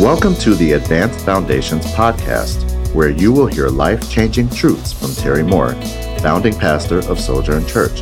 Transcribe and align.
Welcome 0.00 0.34
to 0.36 0.54
the 0.54 0.72
Advanced 0.72 1.26
Foundations 1.26 1.84
podcast, 1.88 2.94
where 2.94 3.10
you 3.10 3.34
will 3.34 3.46
hear 3.46 3.68
life 3.68 4.10
changing 4.10 4.48
truths 4.48 4.94
from 4.94 5.14
Terry 5.14 5.42
Moore, 5.42 5.74
founding 6.22 6.54
pastor 6.54 7.00
of 7.00 7.20
Sojourn 7.20 7.66
Church. 7.66 8.00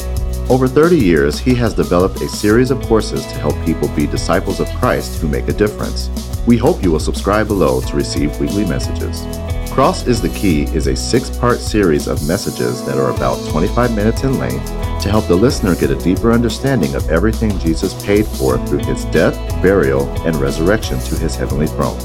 Over 0.49 0.69
30 0.69 0.97
years, 0.97 1.41
he 1.41 1.57
has 1.57 1.75
developed 1.75 2.21
a 2.21 2.29
series 2.29 2.71
of 2.71 2.81
courses 2.83 3.27
to 3.27 3.35
help 3.35 3.57
people 3.67 3.89
be 3.97 4.07
disciples 4.07 4.61
of 4.61 4.69
Christ 4.77 5.21
who 5.21 5.27
make 5.27 5.49
a 5.49 5.53
difference. 5.53 6.09
We 6.47 6.57
hope 6.57 6.85
you 6.85 6.93
will 6.93 7.01
subscribe 7.01 7.49
below 7.49 7.81
to 7.81 7.97
receive 7.97 8.39
weekly 8.39 8.65
messages. 8.65 9.27
Cross 9.73 10.07
is 10.07 10.23
the 10.23 10.29
Key 10.29 10.73
is 10.73 10.87
a 10.87 10.95
six 10.95 11.37
part 11.37 11.59
series 11.59 12.07
of 12.07 12.25
messages 12.29 12.87
that 12.87 12.97
are 12.97 13.11
about 13.11 13.45
25 13.51 13.97
minutes 13.97 14.23
in 14.23 14.39
length 14.39 14.67
to 15.03 15.11
help 15.11 15.27
the 15.27 15.35
listener 15.35 15.75
get 15.75 15.91
a 15.91 15.97
deeper 15.97 16.31
understanding 16.31 16.95
of 16.95 17.09
everything 17.09 17.59
Jesus 17.59 18.01
paid 18.05 18.25
for 18.25 18.57
through 18.67 18.85
his 18.85 19.05
death, 19.07 19.37
burial, 19.63 20.09
and 20.27 20.37
resurrection 20.37 20.99
to 21.01 21.17
his 21.17 21.35
heavenly 21.35 21.67
throne. 21.67 21.99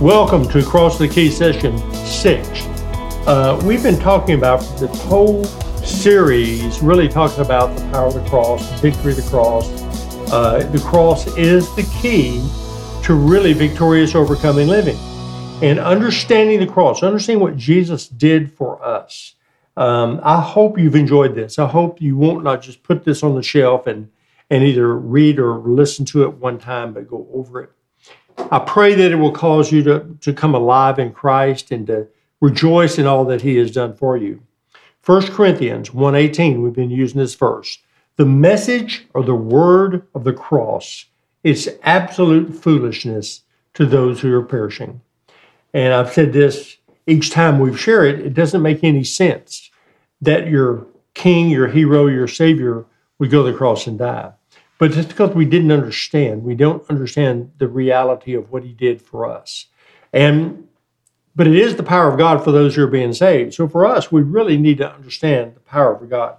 Welcome 0.00 0.48
to 0.50 0.62
Cross 0.62 0.98
the 0.98 1.08
Key 1.08 1.30
session 1.30 1.78
six. 2.06 2.46
Uh, 3.26 3.60
we've 3.64 3.82
been 3.82 3.98
talking 3.98 4.34
about 4.34 4.60
the 4.78 4.86
whole 4.86 5.44
series, 5.84 6.80
really 6.80 7.08
talking 7.08 7.44
about 7.44 7.76
the 7.76 7.82
power 7.90 8.06
of 8.06 8.14
the 8.14 8.24
cross, 8.28 8.68
the 8.70 8.90
victory 8.90 9.12
of 9.12 9.16
the 9.16 9.30
cross. 9.30 9.68
Uh, 10.32 10.68
the 10.72 10.80
cross 10.80 11.26
is 11.36 11.72
the 11.76 11.82
key 12.00 12.46
to 13.04 13.14
really 13.14 13.52
victorious 13.52 14.14
overcoming 14.14 14.68
living. 14.68 14.96
And 15.60 15.78
understanding 15.78 16.60
the 16.60 16.66
cross, 16.66 17.02
understanding 17.02 17.42
what 17.42 17.56
Jesus 17.56 18.08
did 18.08 18.52
for 18.52 18.84
us. 18.84 19.34
Um, 19.76 20.20
I 20.22 20.40
hope 20.40 20.78
you've 20.78 20.96
enjoyed 20.96 21.34
this. 21.34 21.58
I 21.58 21.66
hope 21.66 22.00
you 22.00 22.16
won't 22.16 22.44
not 22.44 22.62
just 22.62 22.82
put 22.82 23.04
this 23.04 23.22
on 23.22 23.34
the 23.34 23.42
shelf 23.42 23.86
and, 23.86 24.10
and 24.52 24.62
either 24.64 24.94
read 24.98 25.38
or 25.38 25.60
listen 25.60 26.04
to 26.04 26.24
it 26.24 26.34
one 26.34 26.58
time, 26.58 26.92
but 26.92 27.08
go 27.08 27.26
over 27.32 27.62
it. 27.62 27.70
I 28.50 28.58
pray 28.58 28.94
that 28.94 29.10
it 29.10 29.16
will 29.16 29.32
cause 29.32 29.72
you 29.72 29.82
to, 29.84 30.06
to 30.20 30.34
come 30.34 30.54
alive 30.54 30.98
in 30.98 31.10
Christ 31.10 31.70
and 31.70 31.86
to 31.86 32.06
rejoice 32.42 32.98
in 32.98 33.06
all 33.06 33.24
that 33.24 33.40
He 33.40 33.56
has 33.56 33.70
done 33.70 33.94
for 33.94 34.18
you. 34.18 34.42
1 35.06 35.28
Corinthians 35.28 35.88
1.18, 35.88 36.62
we've 36.62 36.74
been 36.74 36.90
using 36.90 37.18
this 37.18 37.34
verse. 37.34 37.78
The 38.16 38.26
message 38.26 39.06
or 39.14 39.22
the 39.22 39.34
word 39.34 40.06
of 40.14 40.24
the 40.24 40.34
cross 40.34 41.06
is 41.42 41.74
absolute 41.82 42.54
foolishness 42.54 43.40
to 43.72 43.86
those 43.86 44.20
who 44.20 44.34
are 44.34 44.44
perishing. 44.44 45.00
And 45.72 45.94
I've 45.94 46.12
said 46.12 46.34
this 46.34 46.76
each 47.06 47.30
time 47.30 47.58
we've 47.58 47.80
shared 47.80 48.20
it, 48.20 48.26
it 48.26 48.34
doesn't 48.34 48.60
make 48.60 48.84
any 48.84 49.02
sense 49.02 49.70
that 50.20 50.48
your 50.48 50.86
king, 51.14 51.48
your 51.48 51.68
hero, 51.68 52.06
your 52.06 52.28
savior 52.28 52.84
would 53.18 53.30
go 53.30 53.46
to 53.46 53.50
the 53.50 53.56
cross 53.56 53.86
and 53.86 53.98
die. 53.98 54.32
But 54.78 54.92
just 54.92 55.08
because 55.08 55.34
we 55.34 55.44
didn't 55.44 55.70
understand, 55.70 56.42
we 56.42 56.54
don't 56.54 56.88
understand 56.90 57.52
the 57.58 57.68
reality 57.68 58.34
of 58.34 58.50
what 58.50 58.64
he 58.64 58.72
did 58.72 59.00
for 59.00 59.26
us. 59.26 59.66
And 60.12 60.66
but 61.34 61.46
it 61.46 61.56
is 61.56 61.76
the 61.76 61.82
power 61.82 62.10
of 62.10 62.18
God 62.18 62.44
for 62.44 62.52
those 62.52 62.74
who 62.74 62.84
are 62.84 62.88
being 62.88 63.14
saved. 63.14 63.54
So 63.54 63.66
for 63.66 63.86
us, 63.86 64.12
we 64.12 64.22
really 64.22 64.58
need 64.58 64.78
to 64.78 64.92
understand 64.92 65.54
the 65.54 65.60
power 65.60 65.94
of 65.94 66.10
God 66.10 66.36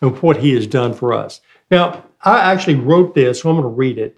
and 0.00 0.16
what 0.22 0.38
he 0.38 0.54
has 0.54 0.66
done 0.66 0.94
for 0.94 1.12
us. 1.12 1.40
Now, 1.70 2.04
I 2.22 2.52
actually 2.52 2.76
wrote 2.76 3.14
this, 3.14 3.40
so 3.40 3.50
I'm 3.50 3.56
going 3.56 3.64
to 3.64 3.76
read 3.76 3.98
it 3.98 4.16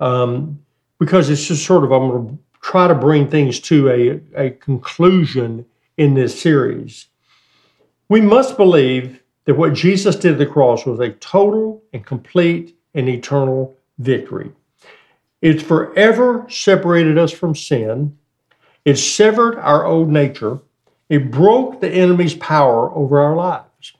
um, 0.00 0.60
because 0.98 1.30
it's 1.30 1.46
just 1.46 1.64
sort 1.64 1.84
of, 1.84 1.92
I'm 1.92 2.08
going 2.08 2.28
to 2.28 2.38
try 2.62 2.88
to 2.88 2.94
bring 2.94 3.28
things 3.28 3.60
to 3.60 3.90
a, 4.34 4.46
a 4.46 4.50
conclusion 4.50 5.64
in 5.96 6.14
this 6.14 6.40
series. 6.40 7.06
We 8.08 8.20
must 8.20 8.56
believe 8.56 9.22
that 9.44 9.54
what 9.54 9.74
Jesus 9.74 10.16
did 10.16 10.32
at 10.32 10.38
the 10.38 10.46
cross 10.46 10.84
was 10.84 10.98
a 10.98 11.10
total 11.10 11.82
and 11.92 12.04
complete 12.04 12.76
and 12.94 13.08
eternal 13.08 13.76
victory. 13.98 14.52
It's 15.42 15.62
forever 15.62 16.46
separated 16.48 17.18
us 17.18 17.32
from 17.32 17.54
sin. 17.54 18.16
It 18.84 18.96
severed 18.96 19.58
our 19.58 19.84
old 19.84 20.08
nature. 20.08 20.60
It 21.08 21.30
broke 21.30 21.80
the 21.80 21.90
enemy's 21.90 22.34
power 22.34 22.90
over 22.94 23.20
our 23.20 23.36
lives. 23.36 23.92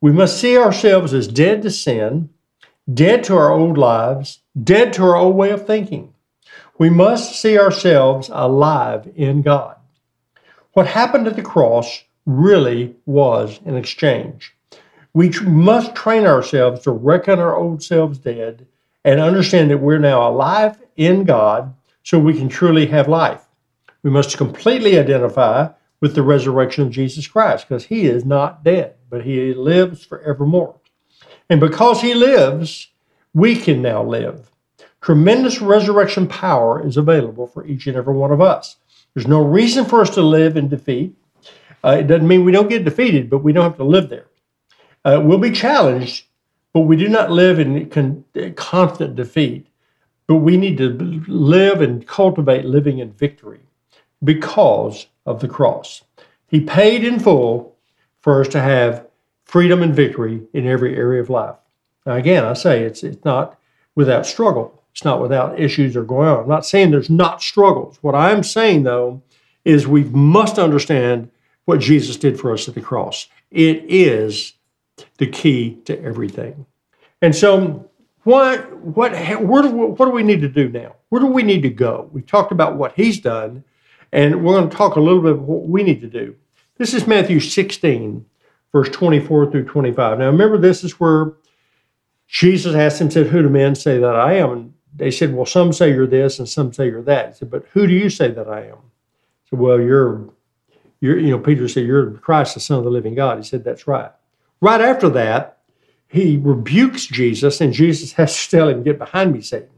We 0.00 0.12
must 0.12 0.38
see 0.38 0.58
ourselves 0.58 1.14
as 1.14 1.28
dead 1.28 1.62
to 1.62 1.70
sin, 1.70 2.28
dead 2.92 3.24
to 3.24 3.36
our 3.36 3.50
old 3.50 3.78
lives, 3.78 4.40
dead 4.62 4.92
to 4.94 5.04
our 5.04 5.16
old 5.16 5.36
way 5.36 5.50
of 5.50 5.66
thinking. 5.66 6.12
We 6.76 6.90
must 6.90 7.40
see 7.40 7.58
ourselves 7.58 8.28
alive 8.32 9.10
in 9.14 9.42
God. 9.42 9.76
What 10.72 10.88
happened 10.88 11.28
at 11.28 11.36
the 11.36 11.42
cross 11.42 12.02
really 12.26 12.96
was 13.06 13.60
an 13.64 13.76
exchange. 13.76 14.53
We 15.14 15.30
must 15.44 15.94
train 15.94 16.26
ourselves 16.26 16.82
to 16.82 16.90
reckon 16.90 17.38
our 17.38 17.56
old 17.56 17.84
selves 17.84 18.18
dead 18.18 18.66
and 19.04 19.20
understand 19.20 19.70
that 19.70 19.78
we're 19.78 19.98
now 19.98 20.28
alive 20.28 20.82
in 20.96 21.22
God 21.22 21.72
so 22.02 22.18
we 22.18 22.34
can 22.34 22.48
truly 22.48 22.86
have 22.86 23.08
life. 23.08 23.46
We 24.02 24.10
must 24.10 24.36
completely 24.36 24.98
identify 24.98 25.68
with 26.00 26.16
the 26.16 26.22
resurrection 26.22 26.84
of 26.84 26.90
Jesus 26.90 27.28
Christ 27.28 27.68
because 27.68 27.84
he 27.84 28.06
is 28.06 28.24
not 28.24 28.64
dead, 28.64 28.96
but 29.08 29.24
he 29.24 29.54
lives 29.54 30.04
forevermore. 30.04 30.74
And 31.48 31.60
because 31.60 32.00
he 32.00 32.12
lives, 32.12 32.88
we 33.32 33.54
can 33.54 33.82
now 33.82 34.02
live. 34.02 34.50
Tremendous 35.00 35.60
resurrection 35.60 36.26
power 36.26 36.84
is 36.84 36.96
available 36.96 37.46
for 37.46 37.64
each 37.66 37.86
and 37.86 37.96
every 37.96 38.14
one 38.14 38.32
of 38.32 38.40
us. 38.40 38.76
There's 39.14 39.28
no 39.28 39.42
reason 39.42 39.84
for 39.84 40.00
us 40.00 40.10
to 40.10 40.22
live 40.22 40.56
in 40.56 40.68
defeat. 40.68 41.14
Uh, 41.84 41.98
it 42.00 42.08
doesn't 42.08 42.26
mean 42.26 42.44
we 42.44 42.52
don't 42.52 42.68
get 42.68 42.84
defeated, 42.84 43.30
but 43.30 43.38
we 43.44 43.52
don't 43.52 43.64
have 43.64 43.76
to 43.76 43.84
live 43.84 44.08
there. 44.08 44.26
Uh, 45.04 45.20
we'll 45.22 45.38
be 45.38 45.50
challenged, 45.50 46.24
but 46.72 46.80
we 46.80 46.96
do 46.96 47.08
not 47.08 47.30
live 47.30 47.58
in 47.58 47.88
con- 47.90 48.24
constant 48.56 49.16
defeat. 49.16 49.66
But 50.26 50.36
we 50.36 50.56
need 50.56 50.78
to 50.78 50.88
live 51.28 51.82
and 51.82 52.06
cultivate 52.06 52.64
living 52.64 52.98
in 52.98 53.12
victory 53.12 53.60
because 54.22 55.06
of 55.26 55.40
the 55.40 55.48
cross. 55.48 56.02
He 56.46 56.60
paid 56.60 57.04
in 57.04 57.20
full 57.20 57.76
for 58.20 58.40
us 58.40 58.48
to 58.48 58.60
have 58.60 59.06
freedom 59.44 59.82
and 59.82 59.94
victory 59.94 60.40
in 60.54 60.66
every 60.66 60.96
area 60.96 61.20
of 61.20 61.28
life. 61.28 61.56
Now, 62.06 62.14
again, 62.14 62.44
I 62.44 62.54
say 62.54 62.82
it's, 62.84 63.02
it's 63.02 63.22
not 63.24 63.58
without 63.94 64.24
struggle. 64.24 64.82
It's 64.92 65.04
not 65.04 65.20
without 65.20 65.60
issues 65.60 65.96
are 65.96 66.04
going 66.04 66.28
on. 66.28 66.44
I'm 66.44 66.48
not 66.48 66.64
saying 66.64 66.90
there's 66.90 67.10
not 67.10 67.42
struggles. 67.42 67.98
What 68.00 68.14
I'm 68.14 68.42
saying, 68.42 68.84
though, 68.84 69.22
is 69.64 69.86
we 69.86 70.04
must 70.04 70.58
understand 70.58 71.30
what 71.64 71.80
Jesus 71.80 72.16
did 72.16 72.38
for 72.38 72.52
us 72.52 72.68
at 72.68 72.74
the 72.74 72.80
cross. 72.80 73.28
It 73.50 73.84
is 73.88 74.54
the 75.18 75.26
key 75.26 75.78
to 75.84 76.00
everything. 76.02 76.66
And 77.22 77.34
so, 77.34 77.90
what, 78.24 78.72
what, 78.78 79.12
where 79.42 79.62
do, 79.62 79.70
what 79.70 80.04
do 80.04 80.10
we 80.10 80.22
need 80.22 80.40
to 80.40 80.48
do 80.48 80.68
now? 80.68 80.94
Where 81.10 81.20
do 81.20 81.26
we 81.26 81.42
need 81.42 81.62
to 81.62 81.70
go? 81.70 82.08
We 82.12 82.22
talked 82.22 82.52
about 82.52 82.76
what 82.76 82.94
he's 82.94 83.20
done, 83.20 83.64
and 84.12 84.44
we're 84.44 84.58
going 84.58 84.70
to 84.70 84.76
talk 84.76 84.96
a 84.96 85.00
little 85.00 85.22
bit 85.22 85.32
about 85.32 85.44
what 85.44 85.68
we 85.68 85.82
need 85.82 86.00
to 86.00 86.08
do. 86.08 86.34
This 86.76 86.94
is 86.94 87.06
Matthew 87.06 87.38
16, 87.38 88.24
verse 88.72 88.88
24 88.88 89.50
through 89.50 89.64
25. 89.64 90.18
Now, 90.18 90.26
remember, 90.26 90.58
this 90.58 90.82
is 90.82 90.98
where 90.98 91.34
Jesus 92.26 92.74
asked 92.74 93.00
him, 93.00 93.10
said, 93.10 93.28
Who 93.28 93.42
do 93.42 93.48
men 93.48 93.74
say 93.74 93.98
that 93.98 94.16
I 94.16 94.34
am? 94.34 94.50
And 94.50 94.74
they 94.96 95.10
said, 95.10 95.34
Well, 95.34 95.46
some 95.46 95.72
say 95.72 95.92
you're 95.92 96.06
this 96.06 96.38
and 96.38 96.48
some 96.48 96.72
say 96.72 96.86
you're 96.86 97.02
that. 97.02 97.28
He 97.28 97.34
said, 97.34 97.50
But 97.50 97.66
who 97.72 97.86
do 97.86 97.92
you 97.92 98.10
say 98.10 98.30
that 98.30 98.48
I 98.48 98.66
am? 98.66 98.78
He 99.44 99.50
said, 99.50 99.58
Well, 99.58 99.80
you're, 99.80 100.28
you're, 101.00 101.18
you 101.18 101.30
know, 101.30 101.38
Peter 101.38 101.68
said, 101.68 101.86
You're 101.86 102.12
Christ, 102.12 102.54
the 102.54 102.60
Son 102.60 102.78
of 102.78 102.84
the 102.84 102.90
living 102.90 103.14
God. 103.14 103.38
He 103.38 103.44
said, 103.44 103.62
That's 103.62 103.86
right. 103.86 104.10
Right 104.64 104.80
after 104.80 105.08
that, 105.10 105.58
he 106.08 106.38
rebukes 106.38 107.06
Jesus, 107.06 107.60
and 107.60 107.72
Jesus 107.72 108.12
has 108.12 108.34
to 108.34 108.50
tell 108.50 108.68
him, 108.68 108.82
Get 108.82 108.98
behind 108.98 109.32
me, 109.32 109.40
Satan. 109.40 109.68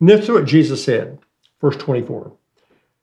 And 0.00 0.08
this 0.08 0.22
is 0.22 0.30
what 0.30 0.46
Jesus 0.46 0.82
said, 0.82 1.18
verse 1.60 1.76
24. 1.76 2.32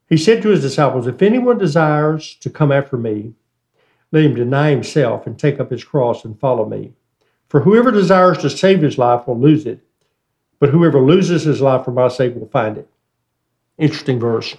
He 0.10 0.18
said 0.18 0.42
to 0.42 0.50
his 0.50 0.62
disciples, 0.62 1.08
If 1.08 1.22
anyone 1.22 1.58
desires 1.58 2.36
to 2.42 2.50
come 2.50 2.72
after 2.72 2.98
me, 2.98 3.34
let 4.12 4.24
him 4.24 4.36
deny 4.36 4.72
himself 4.72 5.28
and 5.28 5.38
take 5.38 5.60
up 5.60 5.70
his 5.70 5.84
cross 5.84 6.26
and 6.26 6.40
follow 6.40 6.68
me. 6.68 6.94
For 7.50 7.62
whoever 7.62 7.92
desires 7.92 8.40
to 8.40 8.50
save 8.50 8.82
his 8.82 8.98
life 8.98 9.28
will 9.28 9.40
lose 9.40 9.66
it 9.66 9.82
but 10.62 10.70
whoever 10.70 11.02
loses 11.02 11.44
his 11.44 11.60
life 11.60 11.84
for 11.84 11.92
my 11.92 12.08
sake 12.08 12.36
will 12.36 12.48
find 12.48 12.78
it. 12.78 12.88
Interesting 13.80 14.20
verse. 14.20 14.56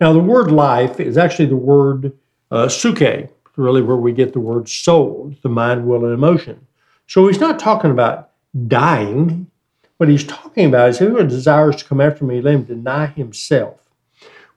Now, 0.00 0.12
the 0.12 0.18
word 0.18 0.50
life 0.50 0.98
is 0.98 1.16
actually 1.16 1.46
the 1.46 1.56
word 1.56 2.12
uh, 2.50 2.66
psuche, 2.66 3.30
really 3.56 3.82
where 3.82 3.96
we 3.96 4.12
get 4.12 4.32
the 4.32 4.40
word 4.40 4.68
soul, 4.68 5.34
the 5.42 5.48
mind, 5.48 5.86
will, 5.86 6.04
and 6.04 6.14
emotion. 6.14 6.66
So 7.06 7.26
he's 7.26 7.40
not 7.40 7.58
talking 7.58 7.90
about 7.90 8.30
dying. 8.68 9.50
What 9.98 10.08
he's 10.08 10.24
talking 10.24 10.66
about 10.66 10.90
is 10.90 10.98
whoever 10.98 11.24
desires 11.24 11.76
to 11.76 11.84
come 11.84 12.00
after 12.00 12.24
me, 12.24 12.40
let 12.40 12.54
him 12.54 12.64
deny 12.64 13.06
himself. 13.06 13.78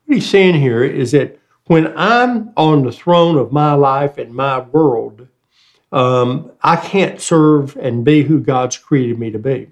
What 0.06 0.16
he's 0.16 0.30
saying 0.30 0.56
here 0.56 0.84
is 0.84 1.12
that 1.12 1.40
when 1.66 1.94
I'm 1.98 2.52
on 2.56 2.84
the 2.84 2.92
throne 2.92 3.38
of 3.38 3.52
my 3.52 3.74
life 3.74 4.18
and 4.18 4.34
my 4.34 4.60
world, 4.60 5.28
um, 5.92 6.52
I 6.62 6.76
can't 6.78 7.22
serve 7.22 7.76
and 7.78 8.04
be 8.04 8.24
who 8.24 8.40
God's 8.40 8.78
created 8.78 9.20
me 9.20 9.32
to 9.32 9.40
be. 9.40 9.70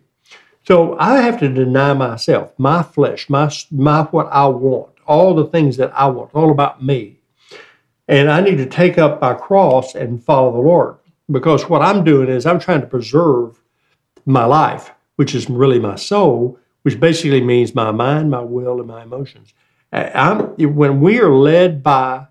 So 0.67 0.97
I 0.97 1.21
have 1.21 1.39
to 1.39 1.49
deny 1.49 1.93
myself, 1.93 2.51
my 2.57 2.83
flesh, 2.83 3.29
my, 3.29 3.51
my 3.71 4.03
what 4.03 4.27
I 4.27 4.47
want, 4.47 4.89
all 5.05 5.35
the 5.35 5.45
things 5.45 5.77
that 5.77 5.93
I 5.93 6.07
want, 6.07 6.31
all 6.33 6.51
about 6.51 6.83
me. 6.83 7.14
And 8.07 8.29
I 8.29 8.41
need 8.41 8.57
to 8.57 8.65
take 8.65 8.97
up 8.97 9.21
my 9.21 9.33
cross 9.33 9.95
and 9.95 10.23
follow 10.23 10.51
the 10.51 10.59
Lord. 10.59 10.97
Because 11.31 11.67
what 11.69 11.81
I'm 11.81 12.03
doing 12.03 12.29
is 12.29 12.45
I'm 12.45 12.59
trying 12.59 12.81
to 12.81 12.87
preserve 12.87 13.59
my 14.25 14.45
life, 14.45 14.91
which 15.15 15.33
is 15.33 15.49
really 15.49 15.79
my 15.79 15.95
soul, 15.95 16.59
which 16.83 16.99
basically 16.99 17.41
means 17.41 17.73
my 17.73 17.91
mind, 17.91 18.29
my 18.29 18.41
will, 18.41 18.79
and 18.79 18.87
my 18.87 19.01
emotions. 19.03 19.53
I'm, 19.91 20.55
when 20.75 21.01
we 21.01 21.19
are 21.19 21.33
led 21.33 21.81
by 21.81 22.27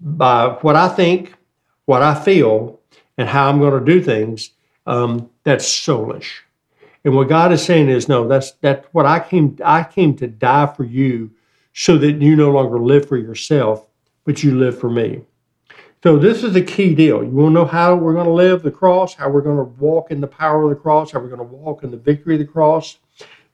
by 0.00 0.50
what 0.60 0.76
I 0.76 0.88
think, 0.88 1.34
what 1.86 2.02
I 2.02 2.14
feel, 2.14 2.78
and 3.16 3.28
how 3.28 3.48
I'm 3.48 3.58
going 3.58 3.84
to 3.84 3.84
do 3.84 4.00
things, 4.00 4.52
um, 4.86 5.28
that's 5.42 5.68
soulish. 5.68 6.28
And 7.04 7.16
what 7.16 7.28
God 7.28 7.52
is 7.52 7.64
saying 7.64 7.88
is, 7.88 8.08
no, 8.08 8.28
that's 8.28 8.52
that's 8.60 8.86
what 8.92 9.06
I 9.06 9.18
came. 9.18 9.58
I 9.64 9.82
came 9.82 10.14
to 10.16 10.28
die 10.28 10.66
for 10.66 10.84
you, 10.84 11.32
so 11.72 11.98
that 11.98 12.22
you 12.22 12.36
no 12.36 12.50
longer 12.52 12.78
live 12.78 13.08
for 13.08 13.16
yourself, 13.16 13.87
but 14.28 14.42
you 14.42 14.58
live 14.58 14.78
for 14.78 14.90
me. 14.90 15.22
So 16.02 16.18
this 16.18 16.44
is 16.44 16.52
the 16.52 16.60
key 16.60 16.94
deal. 16.94 17.24
You 17.24 17.30
want 17.30 17.48
to 17.48 17.54
know 17.54 17.64
how 17.64 17.94
we're 17.94 18.12
going 18.12 18.26
to 18.26 18.30
live 18.30 18.62
the 18.62 18.70
cross, 18.70 19.14
how 19.14 19.30
we're 19.30 19.40
going 19.40 19.56
to 19.56 19.80
walk 19.80 20.10
in 20.10 20.20
the 20.20 20.26
power 20.26 20.64
of 20.64 20.68
the 20.68 20.76
cross, 20.76 21.12
how 21.12 21.20
we're 21.20 21.34
going 21.34 21.38
to 21.38 21.44
walk 21.44 21.82
in 21.82 21.90
the 21.90 21.96
victory 21.96 22.34
of 22.34 22.40
the 22.40 22.44
cross. 22.44 22.98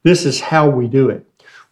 This 0.03 0.25
is 0.25 0.41
how 0.41 0.69
we 0.69 0.89
do 0.89 1.11
it. 1.11 1.25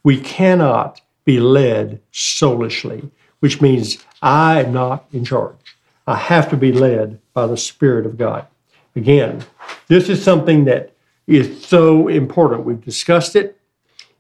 We 0.05 0.21
cannot 0.21 1.01
be 1.25 1.41
led 1.41 2.01
soulishly, 2.13 3.11
which 3.41 3.61
means 3.61 3.99
I 4.23 4.63
am 4.63 4.73
not 4.73 5.07
in 5.13 5.25
charge. 5.25 5.77
I 6.07 6.15
have 6.15 6.49
to 6.51 6.57
be 6.57 6.71
led 6.71 7.19
by 7.35 7.49
the 7.49 7.57
Spirit 7.57 8.07
of 8.07 8.17
God. 8.17 8.47
Again, 8.95 9.45
this 9.89 10.09
is 10.09 10.23
something 10.23 10.67
that 10.67 10.93
is 11.27 11.67
so 11.67 12.07
important. 12.07 12.65
We've 12.65 12.81
discussed 12.81 13.35
it. 13.35 13.59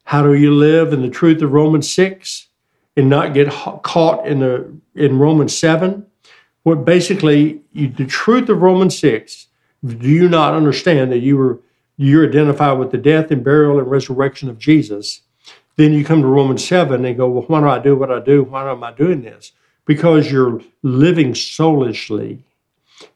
How 0.03 0.25
do 0.25 0.35
you 0.35 0.53
live 0.53 0.93
in 0.93 1.03
the 1.03 1.09
truth 1.09 1.41
of 1.41 1.53
Romans 1.53 1.89
6 1.95 2.49
and 2.97 3.09
not 3.09 3.35
get 3.35 3.51
caught 3.83 4.27
in 4.27 4.41
the 4.41 4.73
in 4.95 5.19
Romans 5.19 5.57
7? 5.57 6.07
What 6.63 6.85
basically 6.85 7.63
you, 7.73 7.89
the 7.89 8.07
truth 8.07 8.49
of 8.49 8.63
Romans 8.63 8.99
6, 8.99 9.49
do 9.85 10.09
you 10.09 10.29
not 10.29 10.55
understand 10.55 11.11
that 11.13 11.19
you 11.19 11.37
were 11.37 11.61
you're 11.97 12.27
identified 12.27 12.79
with 12.79 12.91
the 12.91 12.99
death 12.99 13.31
and 13.31 13.45
burial 13.45 13.79
and 13.79 13.91
resurrection 13.91 14.49
of 14.49 14.59
Jesus? 14.59 15.23
Then 15.77 15.93
you 15.93 16.05
come 16.05 16.21
to 16.23 16.29
Romans 16.29 16.67
7 16.67 17.05
and 17.05 17.17
go, 17.17 17.29
Well, 17.29 17.45
why 17.45 17.61
do 17.61 17.69
I 17.69 17.79
do 17.79 17.97
what 17.97 18.11
I 18.11 18.21
do? 18.21 18.45
Why 18.45 18.71
am 18.71 18.85
I 18.85 18.93
doing 18.93 19.23
this? 19.23 19.53
Because 19.85 20.31
you're 20.31 20.61
living 20.83 21.35
soulishly. 21.35 22.45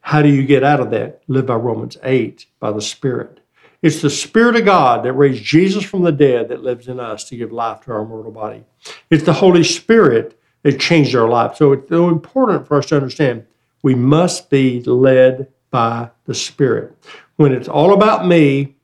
How 0.01 0.23
do 0.23 0.29
you 0.29 0.45
get 0.45 0.65
out 0.65 0.81
of 0.81 0.91
that? 0.91 1.23
Live 1.29 1.47
by 1.47 1.55
Romans 1.55 1.97
8, 2.03 2.47
by 2.59 2.73
the 2.73 2.81
Spirit. 2.81 3.41
It's 3.83 4.03
the 4.03 4.11
Spirit 4.11 4.57
of 4.57 4.65
God 4.65 5.05
that 5.05 5.13
raised 5.13 5.45
Jesus 5.45 5.85
from 5.85 6.03
the 6.03 6.13
dead 6.13 6.49
that 6.49 6.63
lives 6.63 6.89
in 6.89 6.99
us 6.99 7.25
to 7.25 7.37
give 7.37 7.53
life 7.53 7.81
to 7.83 7.93
our 7.93 8.05
mortal 8.05 8.33
body. 8.33 8.65
It's 9.11 9.25
the 9.25 9.33
Holy 9.33 9.65
Spirit 9.65 10.39
that 10.63 10.81
changed 10.81 11.15
our 11.15 11.29
life. 11.29 11.57
So 11.57 11.73
it's 11.73 11.89
so 11.89 12.09
important 12.09 12.67
for 12.67 12.79
us 12.79 12.87
to 12.87 12.97
understand 12.97 13.47
we 13.83 13.95
must 13.95 14.51
be 14.51 14.83
led 14.83 15.49
by 15.71 16.11
the 16.25 16.35
Spirit. 16.35 16.97
When 17.37 17.53
it's 17.53 17.69
all 17.69 17.93
about 17.93 18.27
me, 18.27 18.75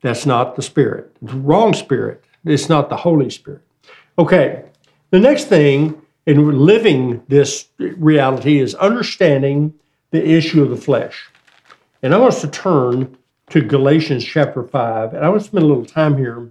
that's 0.00 0.26
not 0.26 0.56
the 0.56 0.62
Spirit. 0.62 1.14
It's 1.22 1.32
the 1.32 1.38
wrong 1.38 1.74
Spirit. 1.74 2.24
It's 2.44 2.68
not 2.68 2.88
the 2.88 2.96
Holy 2.96 3.30
Spirit. 3.30 3.62
Okay, 4.18 4.64
the 5.10 5.20
next 5.20 5.44
thing 5.44 6.00
in 6.26 6.66
living 6.66 7.22
this 7.28 7.68
reality 7.78 8.58
is 8.58 8.74
understanding 8.74 9.74
the 10.10 10.26
issue 10.26 10.62
of 10.62 10.70
the 10.70 10.76
flesh. 10.76 11.28
And 12.02 12.14
I 12.14 12.18
want 12.18 12.34
us 12.34 12.40
to 12.40 12.48
turn 12.48 13.16
to 13.50 13.60
Galatians 13.60 14.24
chapter 14.24 14.62
5, 14.62 15.14
and 15.14 15.24
I 15.24 15.28
want 15.28 15.42
to 15.42 15.46
spend 15.46 15.64
a 15.64 15.66
little 15.66 15.84
time 15.84 16.16
here 16.16 16.50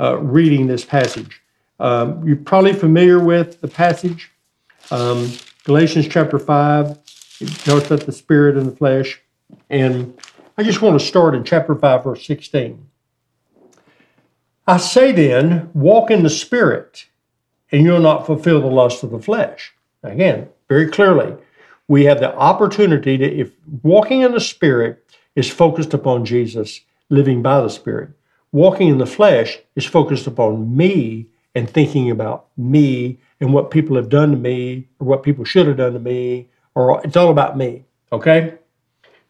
uh, 0.00 0.18
reading 0.18 0.66
this 0.66 0.84
passage. 0.84 1.40
Um, 1.78 2.26
you're 2.26 2.36
probably 2.36 2.72
familiar 2.72 3.20
with 3.20 3.60
the 3.60 3.68
passage. 3.68 4.30
Um, 4.90 5.30
Galatians 5.64 6.08
chapter 6.08 6.40
5, 6.40 6.98
it 7.40 7.48
talks 7.64 7.86
about 7.86 8.06
the 8.06 8.12
spirit 8.12 8.56
and 8.56 8.66
the 8.66 8.74
flesh. 8.74 9.20
And 9.70 10.18
I 10.58 10.64
just 10.64 10.82
want 10.82 11.00
to 11.00 11.06
start 11.06 11.36
in 11.36 11.44
chapter 11.44 11.76
5, 11.76 12.04
verse 12.04 12.26
16. 12.26 12.88
I 14.66 14.76
say 14.76 15.12
then, 15.12 15.70
walk 15.74 16.10
in 16.10 16.22
the 16.22 16.30
Spirit, 16.30 17.06
and 17.72 17.82
you'll 17.82 18.00
not 18.00 18.26
fulfill 18.26 18.60
the 18.60 18.68
lust 18.68 19.02
of 19.02 19.10
the 19.10 19.18
flesh. 19.18 19.72
Again, 20.04 20.48
very 20.68 20.88
clearly, 20.88 21.36
we 21.88 22.04
have 22.04 22.20
the 22.20 22.34
opportunity 22.34 23.18
to, 23.18 23.24
if 23.24 23.50
walking 23.82 24.20
in 24.20 24.32
the 24.32 24.40
Spirit 24.40 25.04
is 25.34 25.50
focused 25.50 25.94
upon 25.94 26.24
Jesus, 26.24 26.80
living 27.08 27.42
by 27.42 27.60
the 27.60 27.68
Spirit, 27.68 28.10
walking 28.52 28.88
in 28.88 28.98
the 28.98 29.06
flesh 29.06 29.58
is 29.74 29.84
focused 29.84 30.26
upon 30.26 30.76
me 30.76 31.26
and 31.54 31.68
thinking 31.68 32.10
about 32.10 32.46
me 32.56 33.18
and 33.40 33.52
what 33.52 33.70
people 33.70 33.96
have 33.96 34.08
done 34.08 34.30
to 34.30 34.36
me 34.36 34.88
or 34.98 35.06
what 35.06 35.22
people 35.22 35.44
should 35.44 35.66
have 35.66 35.76
done 35.76 35.94
to 35.94 35.98
me, 35.98 36.48
or 36.74 37.00
it's 37.04 37.16
all 37.16 37.30
about 37.30 37.56
me, 37.56 37.84
okay? 38.12 38.54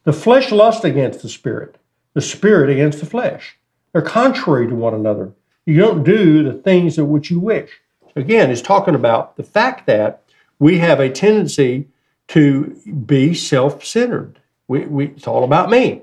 The 0.04 0.12
flesh 0.12 0.50
lusts 0.50 0.84
against 0.84 1.22
the 1.22 1.28
Spirit, 1.28 1.76
the 2.14 2.20
Spirit 2.20 2.70
against 2.70 3.00
the 3.00 3.06
flesh. 3.06 3.56
They're 3.93 4.02
contrary 4.02 4.69
to 4.69 4.75
one 4.75 4.94
another. 4.94 5.32
You 5.64 5.78
don't 5.78 6.02
do 6.02 6.43
the 6.43 6.55
things 6.55 6.98
of 6.98 7.08
which 7.08 7.31
you 7.31 7.38
wish. 7.38 7.70
Again, 8.16 8.50
it's 8.50 8.60
talking 8.60 8.94
about 8.94 9.37
the 9.37 9.43
fact 9.43 9.87
that 9.87 10.22
we 10.58 10.78
have 10.78 11.00
a 11.00 11.10
tendency 11.10 11.88
to 12.28 12.76
be 13.06 13.34
self 13.34 13.84
centered. 13.84 14.40
We, 14.72 14.86
we, 14.86 15.04
it's 15.08 15.26
all 15.26 15.44
about 15.44 15.69
me. 15.69 16.02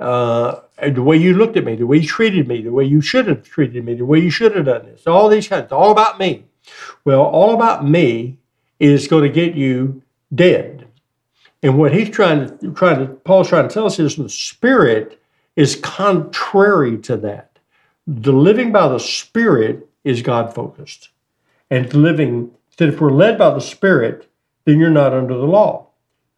Uh, 0.00 0.60
the 0.80 1.02
way 1.02 1.16
you 1.16 1.34
looked 1.34 1.58
at 1.58 1.64
me, 1.64 1.76
the 1.76 1.86
way 1.86 1.98
you 1.98 2.08
treated 2.08 2.48
me, 2.48 2.62
the 2.62 2.72
way 2.72 2.84
you 2.84 3.02
should 3.02 3.26
have 3.26 3.42
treated 3.42 3.84
me, 3.84 3.94
the 3.94 4.04
way 4.06 4.18
you 4.18 4.30
should 4.30 4.56
have 4.56 4.64
done 4.64 4.86
this, 4.86 5.06
all 5.06 5.28
these 5.28 5.46
kinds, 5.46 5.72
all 5.72 5.90
about 5.90 6.18
me. 6.18 6.44
Well, 7.04 7.20
all 7.22 7.52
about 7.52 7.86
me 7.86 8.38
is 8.80 9.08
going 9.08 9.24
to 9.24 9.28
get 9.28 9.54
you 9.54 10.02
dead. 10.34 10.86
And 11.62 11.76
what 11.76 11.92
he's 11.92 12.08
trying 12.08 12.58
to, 12.58 12.72
trying 12.72 13.00
to, 13.00 13.12
Paul's 13.12 13.48
trying 13.48 13.68
to 13.68 13.74
tell 13.74 13.84
us 13.84 13.98
is 13.98 14.16
the 14.16 14.30
spirit 14.30 15.20
is 15.54 15.76
contrary 15.76 16.96
to 16.98 17.16
that. 17.16 17.58
The 18.06 18.32
living 18.32 18.72
by 18.72 18.88
the 18.88 19.00
Spirit 19.00 19.86
is 20.04 20.22
God 20.22 20.54
focused. 20.54 21.10
And 21.68 21.92
living, 21.92 22.52
that 22.78 22.88
if 22.88 23.00
we're 23.00 23.10
led 23.10 23.36
by 23.36 23.50
the 23.50 23.60
Spirit, 23.60 24.30
then 24.64 24.78
you're 24.78 24.88
not 24.88 25.12
under 25.12 25.36
the 25.36 25.52
law. 25.58 25.87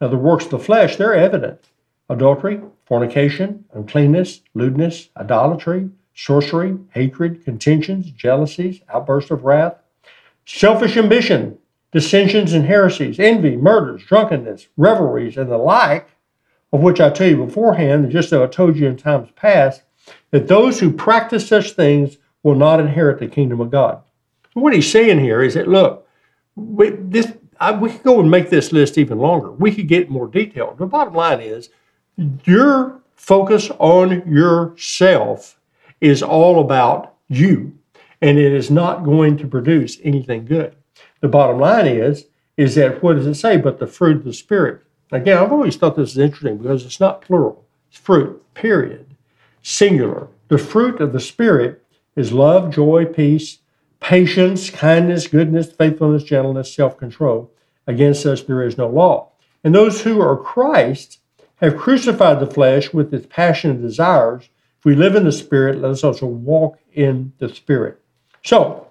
Now, 0.00 0.08
the 0.08 0.17
works 0.17 0.44
of 0.47 0.50
the 0.50 0.58
flesh, 0.58 0.97
they're 0.97 1.14
evident 1.14 1.69
adultery, 2.08 2.61
fornication, 2.87 3.64
uncleanness, 3.73 4.41
lewdness, 4.55 5.11
idolatry, 5.17 5.88
sorcery, 6.14 6.76
hatred, 6.93 7.44
contentions, 7.44 8.11
jealousies, 8.11 8.81
outbursts 8.93 9.31
of 9.31 9.44
wrath, 9.44 9.76
selfish 10.44 10.97
ambition, 10.97 11.56
dissensions 11.93 12.52
and 12.52 12.67
heresies, 12.67 13.20
envy, 13.20 13.56
murders, 13.56 14.02
drunkenness, 14.05 14.69
revelries, 14.76 15.37
and 15.37 15.50
the 15.50 15.58
like 15.58 16.08
of 16.73 16.81
which 16.81 17.00
I 17.00 17.11
tell 17.11 17.29
you 17.29 17.44
beforehand, 17.44 18.11
just 18.11 18.32
as 18.32 18.41
I 18.41 18.46
told 18.46 18.76
you 18.76 18.87
in 18.87 18.96
times 18.96 19.29
past, 19.35 19.82
that 20.31 20.49
those 20.49 20.81
who 20.81 20.93
practice 20.93 21.46
such 21.46 21.73
things 21.73 22.19
will 22.43 22.55
not 22.55 22.81
inherit 22.81 23.19
the 23.19 23.26
kingdom 23.26 23.61
of 23.61 23.70
God. 23.70 24.03
What 24.55 24.75
he's 24.75 24.91
saying 24.91 25.20
here 25.20 25.43
is 25.43 25.55
that 25.55 25.69
look, 25.69 26.06
this 26.56 27.32
I, 27.60 27.72
we 27.72 27.90
could 27.90 28.02
go 28.02 28.20
and 28.20 28.31
make 28.31 28.50
this 28.50 28.72
list 28.72 28.98
even 28.98 29.19
longer. 29.19 29.50
We 29.52 29.74
could 29.74 29.88
get 29.88 30.10
more 30.10 30.26
detailed. 30.26 30.79
The 30.79 30.86
bottom 30.86 31.14
line 31.14 31.40
is 31.40 31.70
your 32.44 33.00
focus 33.14 33.70
on 33.79 34.26
yourself 34.31 35.58
is 36.00 36.22
all 36.22 36.60
about 36.60 37.14
you, 37.29 37.76
and 38.22 38.38
it 38.38 38.52
is 38.52 38.70
not 38.70 39.05
going 39.05 39.36
to 39.38 39.46
produce 39.46 39.98
anything 40.02 40.46
good. 40.46 40.74
The 41.20 41.29
bottom 41.29 41.58
line 41.60 41.86
is 41.86 42.26
is 42.56 42.74
that 42.74 43.02
what 43.02 43.17
does 43.17 43.26
it 43.26 43.34
say? 43.34 43.56
But 43.56 43.79
the 43.79 43.86
fruit 43.86 44.19
of 44.19 44.24
the 44.24 44.32
spirit 44.32 44.82
Again, 45.12 45.38
I've 45.38 45.52
always 45.52 45.76
thought 45.76 45.96
this 45.96 46.12
is 46.12 46.19
interesting 46.19 46.58
because 46.58 46.84
it's 46.84 47.00
not 47.00 47.22
plural, 47.22 47.64
it's 47.88 47.98
fruit, 47.98 48.43
period. 48.55 49.06
Singular. 49.62 50.29
The 50.48 50.58
fruit 50.58 51.00
of 51.00 51.12
the 51.12 51.20
Spirit 51.20 51.84
is 52.17 52.32
love, 52.32 52.72
joy, 52.72 53.05
peace, 53.05 53.58
patience, 54.01 54.71
kindness, 54.71 55.27
goodness, 55.27 55.71
faithfulness, 55.73 56.25
gentleness, 56.25 56.75
self 56.75 56.97
control. 56.97 57.51
Against 57.87 58.23
such 58.23 58.47
there 58.47 58.63
is 58.63 58.79
no 58.79 58.89
law. 58.89 59.29
And 59.65 59.75
those 59.75 60.03
who 60.03 60.21
are 60.21 60.37
Christ 60.37 61.19
have 61.57 61.77
crucified 61.77 62.41
the 62.41 62.47
flesh 62.47 62.93
with 62.93 63.13
its 63.13 63.27
passion 63.27 63.71
and 63.71 63.83
desires. 63.83 64.49
If 64.79 64.85
we 64.85 64.95
live 64.95 65.15
in 65.15 65.25
the 65.25 65.33
Spirit, 65.33 65.81
let 65.81 65.91
us 65.91 66.05
also 66.05 66.27
walk 66.27 66.79
in 66.95 67.33
the 67.39 67.49
Spirit. 67.49 68.01
So, 68.43 68.87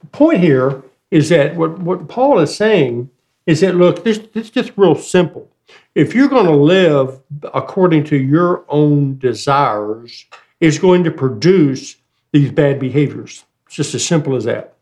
the 0.00 0.06
point 0.06 0.40
here 0.40 0.82
is 1.10 1.28
that 1.30 1.56
what, 1.56 1.78
what 1.80 2.08
Paul 2.08 2.38
is 2.38 2.54
saying 2.54 3.10
is 3.46 3.60
that, 3.60 3.74
look, 3.74 4.04
this, 4.04 4.18
this 4.32 4.46
is 4.46 4.50
just 4.50 4.72
real 4.76 4.94
simple 4.94 5.48
if 5.94 6.14
you're 6.14 6.28
going 6.28 6.46
to 6.46 6.56
live 6.56 7.20
according 7.54 8.04
to 8.04 8.16
your 8.16 8.64
own 8.68 9.18
desires, 9.18 10.24
it's 10.60 10.78
going 10.78 11.04
to 11.04 11.10
produce 11.10 11.96
these 12.32 12.50
bad 12.50 12.80
behaviors. 12.80 13.44
It's 13.72 13.76
just 13.78 13.94
as 13.94 14.04
simple 14.04 14.36
as 14.36 14.44
that. 14.44 14.74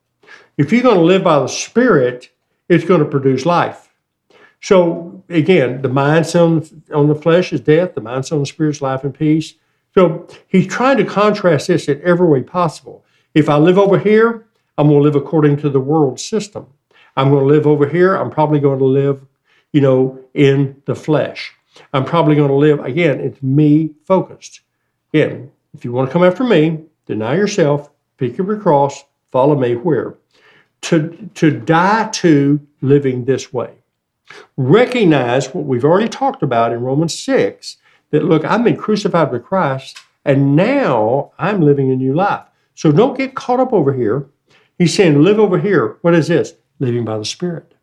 If 0.59 0.73
you're 0.73 0.83
going 0.83 0.97
to 0.97 1.03
live 1.03 1.23
by 1.23 1.39
the 1.39 1.47
Spirit, 1.47 2.29
it's 2.69 2.85
going 2.85 2.99
to 2.99 3.07
produce 3.07 3.47
life. 3.47 3.95
So 4.61 5.23
again, 5.29 5.81
the 5.81 5.89
mind 5.89 6.27
on, 6.35 6.67
on 6.93 7.07
the 7.07 7.15
flesh 7.15 7.53
is 7.53 7.61
death, 7.61 7.95
the 7.95 8.01
mind 8.01 8.29
on 8.33 8.41
the 8.41 8.47
spirit 8.47 8.71
is 8.71 8.83
life 8.83 9.05
and 9.05 9.15
peace. 9.15 9.55
So 9.95 10.27
he's 10.49 10.67
trying 10.67 10.97
to 10.97 11.05
contrast 11.05 11.69
this 11.69 11.87
in 11.87 12.03
every 12.03 12.27
way 12.27 12.43
possible. 12.43 13.05
If 13.33 13.49
I 13.49 13.59
live 13.59 13.79
over 13.79 13.97
here, 13.97 14.49
I'm 14.77 14.89
going 14.89 14.99
to 14.99 15.05
live 15.05 15.15
according 15.15 15.59
to 15.59 15.71
the 15.71 15.79
world 15.79 16.19
system. 16.19 16.67
I'm 17.17 17.31
going 17.31 17.43
to 17.43 17.55
live 17.55 17.69
over 17.69 17.89
here, 17.89 18.17
I'm 18.17 18.31
probably 18.31 18.59
going 18.59 18.81
to 18.81 18.85
live 18.85 19.25
you 19.71 19.81
know, 19.81 20.19
in 20.35 20.83
the 20.87 20.97
flesh. 20.97 21.55
I'm 21.93 22.05
probably 22.05 22.35
going 22.35 22.49
to 22.49 22.55
live, 22.55 22.81
again, 22.81 23.21
it's 23.21 23.41
me 23.41 23.91
focused. 24.05 24.63
Again, 25.15 25.53
if 25.75 25.85
you 25.85 25.93
want 25.93 26.09
to 26.09 26.13
come 26.13 26.25
after 26.25 26.43
me, 26.43 26.81
deny 27.07 27.37
yourself, 27.37 27.90
pick 28.21 28.39
up 28.39 28.47
your 28.47 28.59
cross, 28.59 29.05
follow 29.33 29.57
me 29.57 29.75
where? 29.75 30.15
To, 30.83 31.31
to 31.35 31.51
die 31.51 32.09
to 32.09 32.61
living 32.83 33.25
this 33.25 33.53
way. 33.53 33.75
Recognize 34.57 35.53
what 35.53 35.65
we've 35.65 35.85
already 35.85 36.09
talked 36.09 36.43
about 36.43 36.73
in 36.73 36.83
Romans 36.83 37.19
6 37.19 37.79
that 38.11 38.25
look, 38.25 38.45
I've 38.45 38.63
been 38.63 38.77
crucified 38.77 39.33
with 39.33 39.45
Christ 39.45 39.99
and 40.25 40.55
now 40.55 41.33
I'm 41.39 41.63
living 41.63 41.91
a 41.91 41.97
new 41.97 42.15
life. 42.15 42.45
So 42.75 42.93
don't 42.93 43.17
get 43.17 43.35
caught 43.35 43.59
up 43.59 43.73
over 43.73 43.93
here. 43.93 44.27
He's 44.79 44.95
saying, 44.95 45.23
live 45.23 45.39
over 45.39 45.59
here. 45.59 45.99
What 46.03 46.15
is 46.15 46.29
this? 46.29 46.55
Living 46.79 47.05
by 47.05 47.19
the 47.19 47.25
Spirit. 47.25 47.75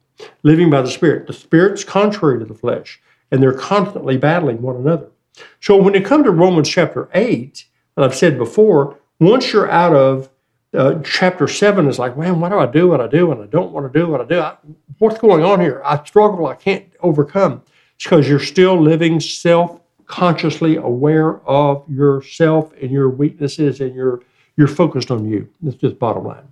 Living 0.44 0.70
by 0.70 0.82
the 0.82 0.90
Spirit. 0.90 1.28
The 1.28 1.34
Spirit's 1.34 1.84
contrary 1.84 2.40
to 2.40 2.46
the 2.46 2.56
flesh, 2.56 3.00
and 3.32 3.42
they're 3.42 3.54
constantly 3.54 4.18
battling 4.18 4.62
one 4.62 4.76
another. 4.76 5.08
So 5.60 5.80
when 5.80 5.94
you 5.94 6.02
come 6.02 6.24
to 6.24 6.32
Romans 6.32 6.70
chapter 6.70 7.10
8, 7.14 7.66
and 7.96 8.06
I've 8.06 8.16
said 8.16 8.40
before, 8.40 8.98
once 9.20 9.52
you're 9.52 9.70
out 9.70 9.94
of 9.94 10.30
uh, 10.74 11.00
chapter 11.04 11.48
7 11.48 11.88
it's 11.88 11.98
like, 11.98 12.18
man, 12.18 12.40
what 12.40 12.50
do 12.50 12.60
I 12.60 12.66
do? 12.66 12.90
What 12.90 13.02
I 13.02 13.08
do? 13.08 13.32
And 13.32 13.42
I 13.42 13.48
don't 13.48 13.72
want 13.72 13.92
to 13.92 14.00
do 14.00 14.08
what 14.08 14.22
I 14.22 14.26
do. 14.26 14.40
I, 14.40 14.58
what's 15.00 15.18
going 15.18 15.44
on 15.44 15.60
here? 15.60 15.82
I 15.84 16.04
struggle. 16.04 16.48
I 16.48 16.56
can't 16.56 16.86
overcome. 17.02 17.64
It's 17.96 18.04
because 18.04 18.28
you're 18.28 18.40
still 18.40 18.80
living 18.80 19.20
self 19.20 19.82
consciously 20.06 20.78
aware 20.78 21.40
of 21.48 21.84
yourself 21.90 22.72
and 22.82 22.92
your 22.92 23.10
weaknesses 23.10 23.82
and 23.82 23.94
you're 23.94 24.22
you're 24.56 24.68
focused 24.68 25.12
on 25.12 25.26
you. 25.26 25.48
That's 25.62 25.76
just 25.76 26.00
bottom 26.00 26.26
line. 26.26 26.48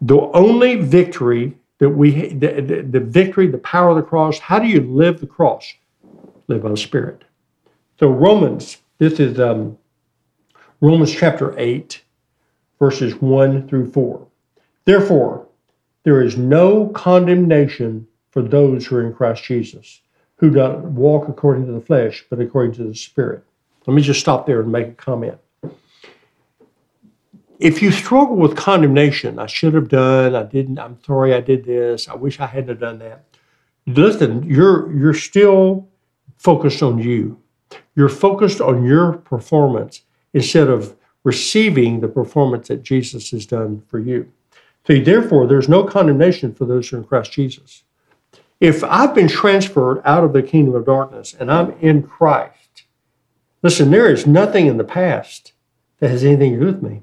The 0.00 0.18
only 0.18 0.76
victory 0.76 1.56
that 1.78 1.90
we 1.90 2.28
the, 2.34 2.60
the, 2.60 2.82
the 2.82 3.00
victory, 3.00 3.46
the 3.48 3.58
power 3.58 3.90
of 3.90 3.96
the 3.96 4.02
cross, 4.02 4.38
how 4.38 4.58
do 4.58 4.66
you 4.66 4.80
live 4.80 5.20
the 5.20 5.26
cross? 5.26 5.72
Live 6.48 6.62
by 6.62 6.70
the 6.70 6.76
Spirit. 6.76 7.24
So 7.98 8.10
Romans, 8.10 8.78
this 8.98 9.18
is 9.20 9.40
um, 9.40 9.78
Romans 10.80 11.12
chapter 11.12 11.54
8, 11.58 12.02
verses 12.78 13.14
1 13.16 13.68
through 13.68 13.90
4. 13.90 14.26
Therefore, 14.84 15.46
there 16.02 16.22
is 16.22 16.36
no 16.36 16.88
condemnation 16.88 18.06
for 18.30 18.42
those 18.42 18.86
who 18.86 18.96
are 18.96 19.06
in 19.06 19.14
Christ 19.14 19.44
Jesus 19.44 20.00
who 20.36 20.50
do 20.50 20.56
not 20.56 20.82
walk 20.82 21.28
according 21.28 21.66
to 21.66 21.72
the 21.72 21.80
flesh, 21.80 22.24
but 22.28 22.40
according 22.40 22.74
to 22.74 22.84
the 22.84 22.94
Spirit. 22.94 23.44
Let 23.86 23.94
me 23.94 24.02
just 24.02 24.20
stop 24.20 24.46
there 24.46 24.60
and 24.60 24.72
make 24.72 24.88
a 24.88 24.92
comment. 24.92 25.38
If 27.60 27.80
you 27.80 27.92
struggle 27.92 28.36
with 28.36 28.56
condemnation, 28.56 29.38
I 29.38 29.46
should 29.46 29.74
have 29.74 29.88
done, 29.88 30.34
I 30.34 30.42
didn't, 30.42 30.78
I'm 30.78 30.98
sorry 31.04 31.34
I 31.34 31.40
did 31.40 31.64
this, 31.64 32.08
I 32.08 32.14
wish 32.14 32.40
I 32.40 32.46
hadn't 32.46 32.80
done 32.80 32.98
that. 32.98 33.24
Listen, 33.86 34.42
you're 34.42 34.92
you're 34.92 35.14
still 35.14 35.88
focused 36.36 36.82
on 36.82 36.98
you. 36.98 37.40
You're 37.94 38.08
focused 38.08 38.60
on 38.60 38.84
your 38.84 39.12
performance 39.12 40.02
instead 40.34 40.68
of 40.68 40.94
receiving 41.22 42.00
the 42.00 42.08
performance 42.08 42.68
that 42.68 42.82
Jesus 42.82 43.30
has 43.30 43.46
done 43.46 43.82
for 43.88 43.98
you. 43.98 44.30
So 44.86 45.00
therefore, 45.00 45.46
there's 45.46 45.68
no 45.68 45.84
condemnation 45.84 46.54
for 46.54 46.66
those 46.66 46.88
who 46.88 46.96
are 46.96 47.00
in 47.00 47.06
Christ 47.06 47.32
Jesus. 47.32 47.84
If 48.60 48.84
I've 48.84 49.14
been 49.14 49.28
transferred 49.28 50.02
out 50.04 50.24
of 50.24 50.32
the 50.32 50.42
kingdom 50.42 50.74
of 50.74 50.84
darkness 50.84 51.34
and 51.38 51.50
I'm 51.50 51.72
in 51.80 52.02
Christ, 52.02 52.84
listen, 53.62 53.90
there 53.90 54.10
is 54.10 54.26
nothing 54.26 54.66
in 54.66 54.76
the 54.76 54.84
past 54.84 55.52
that 56.00 56.10
has 56.10 56.24
anything 56.24 56.52
to 56.52 56.60
do 56.60 56.66
with 56.66 56.82
me. 56.82 57.02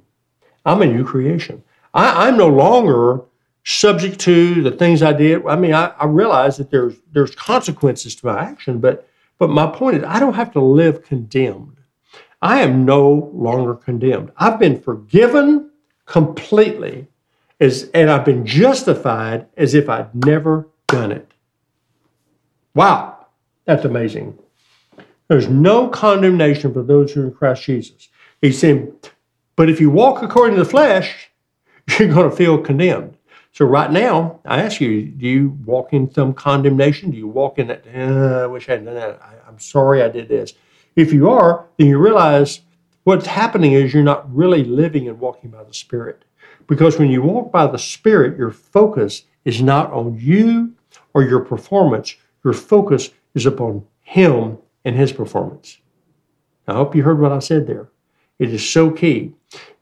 I'm 0.65 0.81
a 0.81 0.85
new 0.85 1.03
creation. 1.03 1.63
I, 1.93 2.27
am 2.27 2.37
no 2.37 2.47
longer 2.47 3.21
subject 3.63 4.19
to 4.21 4.61
the 4.61 4.71
things 4.71 5.01
I 5.01 5.13
did. 5.13 5.45
I 5.45 5.55
mean, 5.55 5.73
I, 5.73 5.87
I 5.99 6.05
realize 6.05 6.57
that 6.57 6.71
there's 6.71 6.95
there's 7.11 7.35
consequences 7.35 8.15
to 8.15 8.27
my 8.27 8.39
action, 8.39 8.79
but 8.79 9.07
but 9.37 9.49
my 9.49 9.67
point 9.67 9.97
is 9.97 10.03
I 10.03 10.19
don't 10.19 10.35
have 10.35 10.53
to 10.53 10.61
live 10.61 11.03
condemned. 11.03 11.80
I 12.41 12.61
am 12.61 12.85
no 12.85 13.31
longer 13.33 13.75
condemned. 13.75 14.31
I've 14.37 14.59
been 14.59 14.81
forgiven 14.81 15.71
completely 16.05 17.07
as 17.59 17.89
and 17.93 18.09
I've 18.09 18.25
been 18.25 18.45
justified 18.45 19.45
as 19.55 19.75
if 19.75 19.87
I'd 19.89 20.13
never 20.25 20.67
done 20.87 21.11
it. 21.11 21.31
Wow, 22.73 23.27
that's 23.65 23.85
amazing. 23.85 24.37
There's 25.27 25.47
no 25.47 25.87
condemnation 25.87 26.73
for 26.73 26.83
those 26.83 27.13
who 27.13 27.21
are 27.21 27.25
in 27.25 27.33
Christ 27.33 27.63
Jesus. 27.63 28.09
He's 28.41 28.59
saying, 28.59 28.93
but 29.55 29.69
if 29.69 29.79
you 29.79 29.89
walk 29.89 30.23
according 30.23 30.57
to 30.57 30.63
the 30.63 30.69
flesh, 30.69 31.29
you're 31.99 32.13
going 32.13 32.29
to 32.29 32.35
feel 32.35 32.57
condemned. 32.57 33.17
So 33.53 33.65
right 33.65 33.91
now, 33.91 34.39
I 34.45 34.61
ask 34.61 34.81
you, 34.81 35.05
do 35.05 35.27
you 35.27 35.57
walk 35.65 35.93
in 35.93 36.11
some 36.11 36.33
condemnation? 36.33 37.11
Do 37.11 37.17
you 37.17 37.27
walk 37.27 37.59
in 37.59 37.67
that, 37.67 37.85
uh, 37.93 38.43
I 38.43 38.47
wish 38.47 38.67
I 38.67 38.73
hadn't 38.73 38.85
done 38.85 38.95
that. 38.95 39.21
I, 39.21 39.47
I'm 39.47 39.59
sorry 39.59 40.01
I 40.01 40.09
did 40.09 40.29
this. 40.29 40.53
If 40.95 41.13
you 41.13 41.29
are, 41.29 41.67
then 41.77 41.87
you 41.87 41.97
realize 41.97 42.61
what's 43.03 43.25
happening 43.25 43.73
is 43.73 43.93
you're 43.93 44.03
not 44.03 44.33
really 44.33 44.63
living 44.63 45.07
and 45.07 45.19
walking 45.19 45.49
by 45.49 45.63
the 45.63 45.73
Spirit. 45.73 46.25
Because 46.67 46.99
when 46.99 47.09
you 47.09 47.21
walk 47.21 47.51
by 47.51 47.67
the 47.67 47.77
Spirit, 47.77 48.37
your 48.37 48.51
focus 48.51 49.23
is 49.45 49.61
not 49.61 49.91
on 49.91 50.17
you 50.19 50.73
or 51.13 51.23
your 51.23 51.39
performance. 51.39 52.15
Your 52.43 52.53
focus 52.53 53.09
is 53.35 53.45
upon 53.45 53.85
Him 54.01 54.57
and 54.85 54.95
His 54.95 55.11
performance. 55.11 55.77
I 56.67 56.73
hope 56.73 56.95
you 56.95 57.03
heard 57.03 57.19
what 57.19 57.31
I 57.31 57.39
said 57.39 57.67
there. 57.67 57.89
It 58.39 58.53
is 58.53 58.67
so 58.67 58.91
key. 58.91 59.33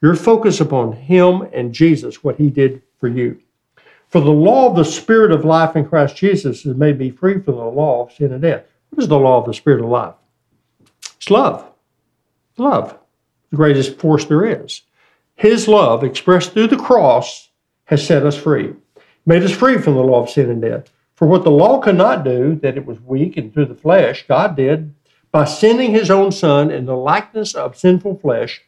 Your 0.01 0.15
focus 0.15 0.59
upon 0.59 0.93
Him 0.93 1.47
and 1.53 1.73
Jesus, 1.73 2.23
what 2.23 2.37
He 2.37 2.49
did 2.49 2.81
for 2.99 3.07
you. 3.07 3.39
For 4.07 4.21
the 4.21 4.31
law 4.31 4.69
of 4.69 4.75
the 4.75 4.85
Spirit 4.85 5.31
of 5.31 5.45
life 5.45 5.75
in 5.75 5.85
Christ 5.85 6.15
Jesus 6.15 6.63
has 6.63 6.75
made 6.75 6.97
me 6.97 7.11
free 7.11 7.39
from 7.39 7.55
the 7.55 7.63
law 7.63 8.03
of 8.03 8.13
sin 8.13 8.33
and 8.33 8.41
death. 8.41 8.65
What 8.89 9.03
is 9.03 9.07
the 9.07 9.19
law 9.19 9.39
of 9.39 9.45
the 9.45 9.53
Spirit 9.53 9.81
of 9.81 9.89
life? 9.89 10.15
Love. 11.29 11.69
Love, 12.57 12.97
the 13.49 13.55
greatest 13.55 13.97
force 13.97 14.25
there 14.25 14.45
is. 14.45 14.81
His 15.35 15.67
love, 15.67 16.03
expressed 16.03 16.51
through 16.51 16.67
the 16.67 16.77
cross, 16.77 17.49
has 17.85 18.05
set 18.05 18.25
us 18.25 18.35
free, 18.35 18.73
made 19.25 19.43
us 19.43 19.51
free 19.51 19.77
from 19.77 19.93
the 19.95 20.03
law 20.03 20.23
of 20.23 20.29
sin 20.29 20.49
and 20.49 20.61
death. 20.61 20.91
For 21.15 21.27
what 21.27 21.43
the 21.43 21.51
law 21.51 21.79
could 21.79 21.95
not 21.95 22.23
do, 22.23 22.55
that 22.55 22.77
it 22.77 22.85
was 22.85 22.99
weak 23.01 23.37
and 23.37 23.53
through 23.53 23.65
the 23.65 23.75
flesh, 23.75 24.25
God 24.27 24.55
did 24.55 24.93
by 25.31 25.45
sending 25.45 25.91
his 25.91 26.09
own 26.09 26.31
Son 26.31 26.71
in 26.71 26.85
the 26.85 26.95
likeness 26.95 27.53
of 27.53 27.77
sinful 27.77 28.17
flesh 28.19 28.61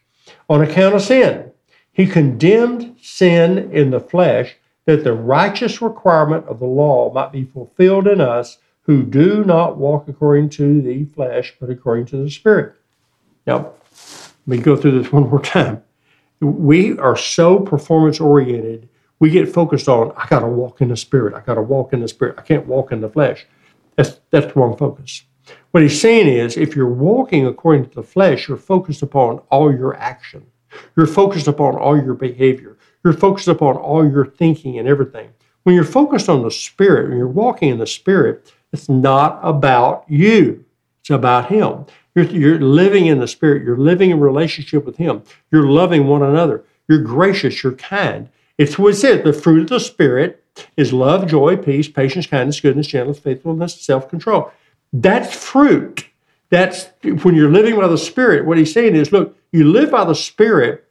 on 0.50 0.62
account 0.62 0.96
of 0.96 1.02
sin. 1.02 1.52
He 1.92 2.06
condemned 2.06 2.98
sin 3.02 3.72
in 3.72 3.90
the 3.90 4.00
flesh 4.00 4.56
that 4.86 5.04
the 5.04 5.14
righteous 5.14 5.82
requirement 5.82 6.46
of 6.48 6.60
the 6.60 6.66
law 6.66 7.12
might 7.14 7.32
be 7.32 7.46
fulfilled 7.46 8.08
in 8.08 8.22
us 8.22 8.58
who 8.92 9.04
do 9.04 9.44
not 9.46 9.78
walk 9.78 10.08
according 10.08 10.50
to 10.50 10.82
the 10.82 11.06
flesh, 11.06 11.54
but 11.60 11.70
according 11.70 12.06
to 12.08 12.18
the 12.24 12.30
Spirit. 12.30 12.76
Now, 13.48 13.74
let 14.46 14.48
me 14.48 14.58
go 14.58 14.76
through 14.76 15.02
this 15.02 15.12
one 15.12 15.30
more 15.30 15.42
time. 15.42 15.84
We 16.40 16.98
are 16.98 17.16
so 17.16 17.60
performance 17.60 18.20
oriented 18.20 18.90
we 19.22 19.30
get 19.30 19.54
focused 19.54 19.88
on 19.88 20.12
I 20.18 20.28
got 20.28 20.40
to 20.40 20.48
walk 20.48 20.82
in 20.82 20.90
the 20.90 20.98
spirit. 20.98 21.36
I 21.36 21.42
got 21.42 21.54
to 21.54 21.62
walk 21.62 21.94
in 21.94 22.02
the 22.02 22.08
spirit. 22.08 22.40
I 22.40 22.42
can't 22.42 22.66
walk 22.66 22.92
in 22.92 23.02
the 23.02 23.10
flesh. 23.10 23.46
That's 23.96 24.20
that's 24.32 24.48
the 24.48 24.60
wrong 24.60 24.76
focus. 24.76 25.24
What 25.70 25.84
he's 25.84 26.02
saying 26.02 26.28
is, 26.28 26.58
if 26.58 26.76
you're 26.76 26.92
walking 26.92 27.46
according 27.46 27.88
to 27.88 27.96
the 27.96 28.04
flesh, 28.04 28.48
you're 28.48 28.58
focused 28.58 29.04
upon 29.04 29.38
all 29.52 29.72
your 29.72 29.96
action. 29.96 30.44
You're 30.98 31.06
focused 31.06 31.48
upon 31.48 31.76
all 31.76 31.96
your 31.96 32.16
behavior. 32.16 32.78
You're 33.04 33.14
focused 33.14 33.48
upon 33.48 33.78
all 33.78 34.10
your 34.10 34.26
thinking 34.26 34.80
and 34.80 34.88
everything. 34.88 35.30
When 35.64 35.76
you're 35.76 35.84
focused 35.84 36.28
on 36.28 36.42
the 36.42 36.50
spirit, 36.50 37.10
when 37.10 37.18
you're 37.20 37.28
walking 37.28 37.70
in 37.70 37.78
the 37.78 37.86
spirit, 37.86 38.52
it's 38.72 38.90
not 38.90 39.40
about 39.44 40.06
you. 40.08 40.66
It's 41.02 41.10
about 41.10 41.50
him. 41.50 41.86
You're, 42.16 42.26
you're 42.26 42.60
living 42.60 43.08
in 43.08 43.20
the 43.20 43.28
spirit. 43.28 43.64
You're 43.64 43.78
living 43.78 44.12
in 44.12 44.20
relationship 44.20 44.86
with 44.86 44.98
him. 44.98 45.24
You're 45.52 45.68
loving 45.68 46.08
one 46.08 46.24
another. 46.24 46.64
You're 46.88 47.02
gracious. 47.02 47.64
You're 47.64 47.74
kind. 47.74 48.30
It's 48.58 48.78
what 48.78 48.94
it 48.94 48.98
says 48.98 49.24
the 49.24 49.34
fruit 49.34 49.64
of 49.64 49.70
the 49.70 49.80
Spirit 49.80 50.44
is 50.78 50.94
love, 50.94 51.28
joy, 51.28 51.58
peace, 51.58 51.88
patience, 51.88 52.28
kindness, 52.28 52.60
goodness, 52.60 52.88
gentleness, 52.88 53.20
faithfulness, 53.20 53.82
self 53.82 54.10
control. 54.10 54.52
That's 54.94 55.34
fruit. 55.34 56.06
That's 56.50 56.90
when 57.24 57.34
you're 57.34 57.52
living 57.52 57.78
by 57.78 57.88
the 57.88 57.98
Spirit. 57.98 58.46
What 58.46 58.58
he's 58.58 58.74
saying 58.74 58.96
is, 58.96 59.12
look, 59.12 59.36
you 59.52 59.72
live 59.72 59.90
by 59.90 60.04
the 60.04 60.14
Spirit, 60.16 60.86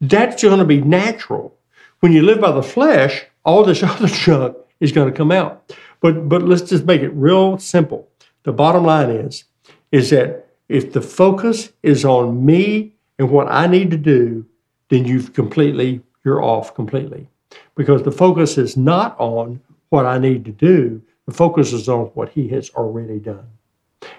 that's 0.00 0.42
going 0.42 0.58
to 0.58 0.64
be 0.64 0.80
natural. 0.80 1.56
When 2.00 2.12
you 2.12 2.22
live 2.22 2.40
by 2.40 2.52
the 2.52 2.62
flesh, 2.62 3.24
all 3.44 3.64
this 3.64 3.82
other 3.82 4.08
junk 4.08 4.56
is 4.80 4.92
going 4.92 5.10
to 5.10 5.16
come 5.16 5.32
out. 5.32 5.72
But 6.06 6.28
but 6.28 6.42
let's 6.42 6.62
just 6.62 6.84
make 6.84 7.02
it 7.02 7.12
real 7.14 7.58
simple. 7.58 8.08
The 8.44 8.52
bottom 8.52 8.84
line 8.84 9.10
is, 9.10 9.42
is 9.90 10.10
that 10.10 10.46
if 10.68 10.92
the 10.92 11.00
focus 11.00 11.72
is 11.82 12.04
on 12.04 12.46
me 12.46 12.94
and 13.18 13.28
what 13.28 13.50
I 13.50 13.66
need 13.66 13.90
to 13.90 13.96
do, 13.96 14.46
then 14.88 15.04
you've 15.04 15.32
completely 15.32 16.00
you're 16.24 16.44
off 16.44 16.76
completely 16.76 17.28
because 17.74 18.04
the 18.04 18.12
focus 18.12 18.56
is 18.56 18.76
not 18.76 19.18
on 19.18 19.60
what 19.88 20.06
I 20.06 20.18
need 20.18 20.44
to 20.44 20.52
do, 20.52 21.02
the 21.26 21.34
focus 21.34 21.72
is 21.72 21.88
on 21.88 22.04
what 22.14 22.28
He 22.28 22.46
has 22.50 22.70
already 22.70 23.18
done. 23.18 23.48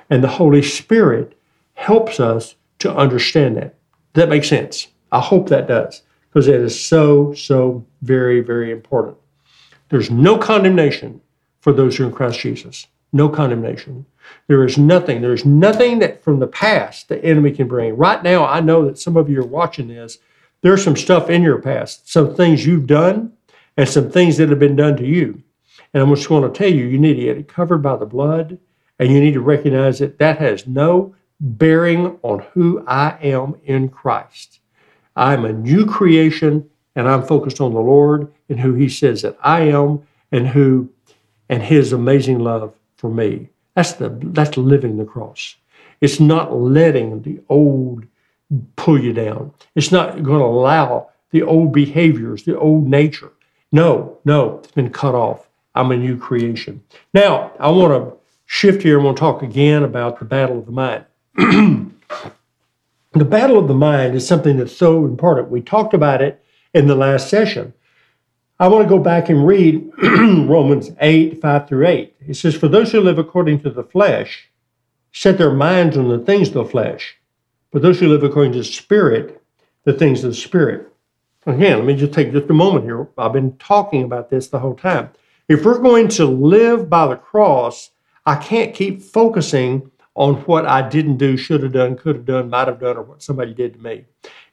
And 0.09 0.21
the 0.21 0.35
Holy 0.41 0.63
Spirit 0.63 1.39
helps 1.75 2.19
us 2.19 2.55
to 2.79 2.93
understand 2.93 3.55
that. 3.55 3.75
Does 4.13 4.23
that 4.23 4.29
make 4.29 4.43
sense? 4.43 4.87
I 5.13 5.21
hope 5.21 5.47
that 5.47 5.69
does 5.69 6.01
because 6.29 6.49
it 6.49 6.59
is 6.59 6.77
so, 6.77 7.31
so 7.31 7.85
very, 8.01 8.41
very 8.41 8.71
important. 8.71 9.15
There's 9.87 10.11
no 10.11 10.37
condemnation 10.37 11.21
for 11.59 11.73
those 11.73 11.97
who 11.97 12.03
are 12.03 12.07
in 12.07 12.13
Christ 12.13 12.39
Jesus. 12.39 12.87
No 13.13 13.29
condemnation. 13.29 14.05
There 14.47 14.65
is 14.65 14.77
nothing. 14.77 15.21
There 15.21 15.33
is 15.33 15.45
nothing 15.45 15.99
that 15.99 16.23
from 16.23 16.39
the 16.39 16.47
past 16.47 17.07
the 17.07 17.23
enemy 17.23 17.51
can 17.51 17.67
bring. 17.67 17.95
Right 17.95 18.21
now, 18.21 18.45
I 18.45 18.59
know 18.59 18.85
that 18.85 18.99
some 18.99 19.15
of 19.15 19.29
you 19.29 19.41
are 19.41 19.45
watching 19.45 19.87
this 19.87 20.19
there's 20.61 20.83
some 20.83 20.95
stuff 20.95 21.29
in 21.29 21.43
your 21.43 21.61
past, 21.61 22.09
some 22.09 22.35
things 22.35 22.65
you've 22.65 22.87
done, 22.87 23.33
and 23.75 23.87
some 23.87 24.09
things 24.09 24.37
that 24.37 24.49
have 24.49 24.59
been 24.59 24.75
done 24.75 24.97
to 24.97 25.05
you. 25.05 25.41
And 25.93 26.01
I'm 26.01 26.13
just 26.15 26.27
going 26.27 26.43
to 26.43 26.57
tell 26.57 26.71
you, 26.71 26.85
you 26.85 26.97
need 26.97 27.15
to 27.15 27.21
get 27.21 27.37
it 27.37 27.47
covered 27.47 27.79
by 27.79 27.95
the 27.95 28.05
blood, 28.05 28.57
and 28.99 29.11
you 29.11 29.19
need 29.19 29.35
to 29.35 29.41
recognize 29.41 29.99
that 29.99 30.17
that 30.17 30.39
has 30.39 30.67
no 30.67 31.15
bearing 31.39 32.17
on 32.23 32.39
who 32.53 32.83
I 32.87 33.17
am 33.21 33.55
in 33.65 33.89
Christ. 33.89 34.59
I'm 35.15 35.45
a 35.45 35.53
new 35.53 35.85
creation, 35.85 36.69
and 36.95 37.07
I'm 37.07 37.23
focused 37.23 37.61
on 37.61 37.73
the 37.73 37.79
Lord 37.79 38.31
and 38.49 38.59
who 38.59 38.73
He 38.73 38.89
says 38.89 39.21
that 39.21 39.37
I 39.41 39.61
am, 39.61 40.07
and 40.31 40.47
who, 40.47 40.89
and 41.49 41.63
His 41.63 41.93
amazing 41.93 42.39
love 42.39 42.73
for 42.97 43.09
me. 43.09 43.49
That's 43.75 43.93
the 43.93 44.09
that's 44.09 44.57
living 44.57 44.97
the 44.97 45.05
cross. 45.05 45.55
It's 46.01 46.19
not 46.19 46.55
letting 46.55 47.21
the 47.21 47.39
old 47.49 48.05
pull 48.75 48.99
you 48.99 49.13
down. 49.13 49.51
It's 49.75 49.91
not 49.91 50.23
going 50.23 50.39
to 50.39 50.45
allow 50.45 51.09
the 51.31 51.43
old 51.43 51.73
behaviors, 51.73 52.43
the 52.43 52.57
old 52.57 52.87
nature. 52.87 53.31
No, 53.71 54.17
no, 54.23 54.59
it's 54.59 54.71
been 54.71 54.91
cut 54.91 55.15
off. 55.15 55.47
I'm 55.75 55.91
a 55.91 55.97
new 55.97 56.17
creation. 56.17 56.83
Now, 57.13 57.51
I 57.59 57.69
want 57.69 57.93
to 57.93 58.17
shift 58.45 58.81
here 58.81 58.97
and 58.97 59.05
want 59.05 59.17
to 59.17 59.21
talk 59.21 59.43
again 59.43 59.83
about 59.83 60.19
the 60.19 60.25
battle 60.25 60.59
of 60.59 60.65
the 60.65 60.71
mind. 60.71 61.05
the 61.35 63.25
battle 63.25 63.59
of 63.59 63.67
the 63.67 63.73
mind 63.73 64.15
is 64.15 64.25
something 64.25 64.57
that's 64.57 64.75
so 64.75 65.05
important. 65.05 65.49
We 65.49 65.61
talked 65.61 65.93
about 65.93 66.21
it 66.21 66.43
in 66.73 66.87
the 66.87 66.95
last 66.95 67.29
session. 67.29 67.73
I 68.59 68.67
want 68.67 68.83
to 68.83 68.89
go 68.89 68.97
back 68.97 69.29
and 69.29 69.45
read 69.45 69.87
Romans 70.03 70.89
8, 70.99 71.39
5 71.39 71.67
through 71.67 71.87
8. 71.87 72.15
It 72.27 72.33
says, 72.33 72.55
For 72.55 72.67
those 72.67 72.91
who 72.91 73.01
live 73.01 73.19
according 73.19 73.61
to 73.61 73.69
the 73.69 73.83
flesh 73.83 74.49
set 75.11 75.37
their 75.37 75.53
minds 75.53 75.95
on 75.95 76.09
the 76.09 76.19
things 76.19 76.47
of 76.47 76.53
the 76.55 76.65
flesh, 76.65 77.17
but 77.71 77.83
those 77.83 77.99
who 77.99 78.07
live 78.07 78.23
according 78.23 78.53
to 78.53 78.59
the 78.59 78.63
Spirit, 78.63 79.43
the 79.83 79.93
things 79.93 80.23
of 80.23 80.31
the 80.31 80.35
Spirit. 80.35 80.91
Again, 81.45 81.77
let 81.77 81.85
me 81.85 81.95
just 81.95 82.13
take 82.13 82.31
just 82.31 82.49
a 82.49 82.53
moment 82.53 82.85
here. 82.85 83.07
I've 83.17 83.31
been 83.31 83.55
talking 83.57 84.03
about 84.03 84.29
this 84.29 84.47
the 84.47 84.59
whole 84.59 84.75
time. 84.75 85.11
If 85.47 85.63
we're 85.63 85.77
going 85.77 86.07
to 86.09 86.25
live 86.25 86.89
by 86.89 87.07
the 87.07 87.15
cross, 87.15 87.91
I 88.25 88.35
can't 88.35 88.73
keep 88.73 89.03
focusing 89.03 89.91
on 90.15 90.35
what 90.41 90.65
I 90.65 90.87
didn't 90.89 91.17
do, 91.17 91.37
should 91.37 91.61
have 91.61 91.73
done, 91.73 91.95
could 91.95 92.15
have 92.15 92.25
done, 92.25 92.49
might 92.49 92.67
have 92.67 92.79
done, 92.79 92.97
or 92.97 93.03
what 93.03 93.21
somebody 93.21 93.53
did 93.53 93.75
to 93.75 93.79
me. 93.79 94.05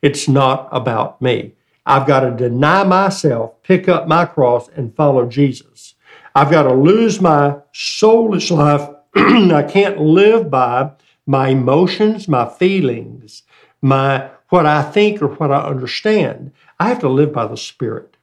It's 0.02 0.28
not 0.28 0.68
about 0.70 1.22
me. 1.22 1.54
I've 1.86 2.06
got 2.06 2.20
to 2.20 2.30
deny 2.30 2.84
myself, 2.84 3.62
pick 3.62 3.88
up 3.88 4.08
my 4.08 4.24
cross, 4.24 4.68
and 4.68 4.94
follow 4.94 5.26
Jesus. 5.26 5.94
I've 6.34 6.50
got 6.50 6.64
to 6.64 6.74
lose 6.74 7.20
my 7.20 7.58
soulish 7.74 8.50
life. 8.50 8.88
I 9.16 9.62
can't 9.62 10.00
live 10.00 10.50
by 10.50 10.92
my 11.26 11.48
emotions, 11.48 12.26
my 12.26 12.48
feelings, 12.48 13.42
my 13.82 14.30
what 14.48 14.66
I 14.66 14.82
think 14.82 15.20
or 15.20 15.28
what 15.28 15.50
I 15.50 15.60
understand. 15.62 16.52
I 16.78 16.88
have 16.88 17.00
to 17.00 17.08
live 17.08 17.32
by 17.32 17.46
the 17.46 17.56
Spirit. 17.56 18.16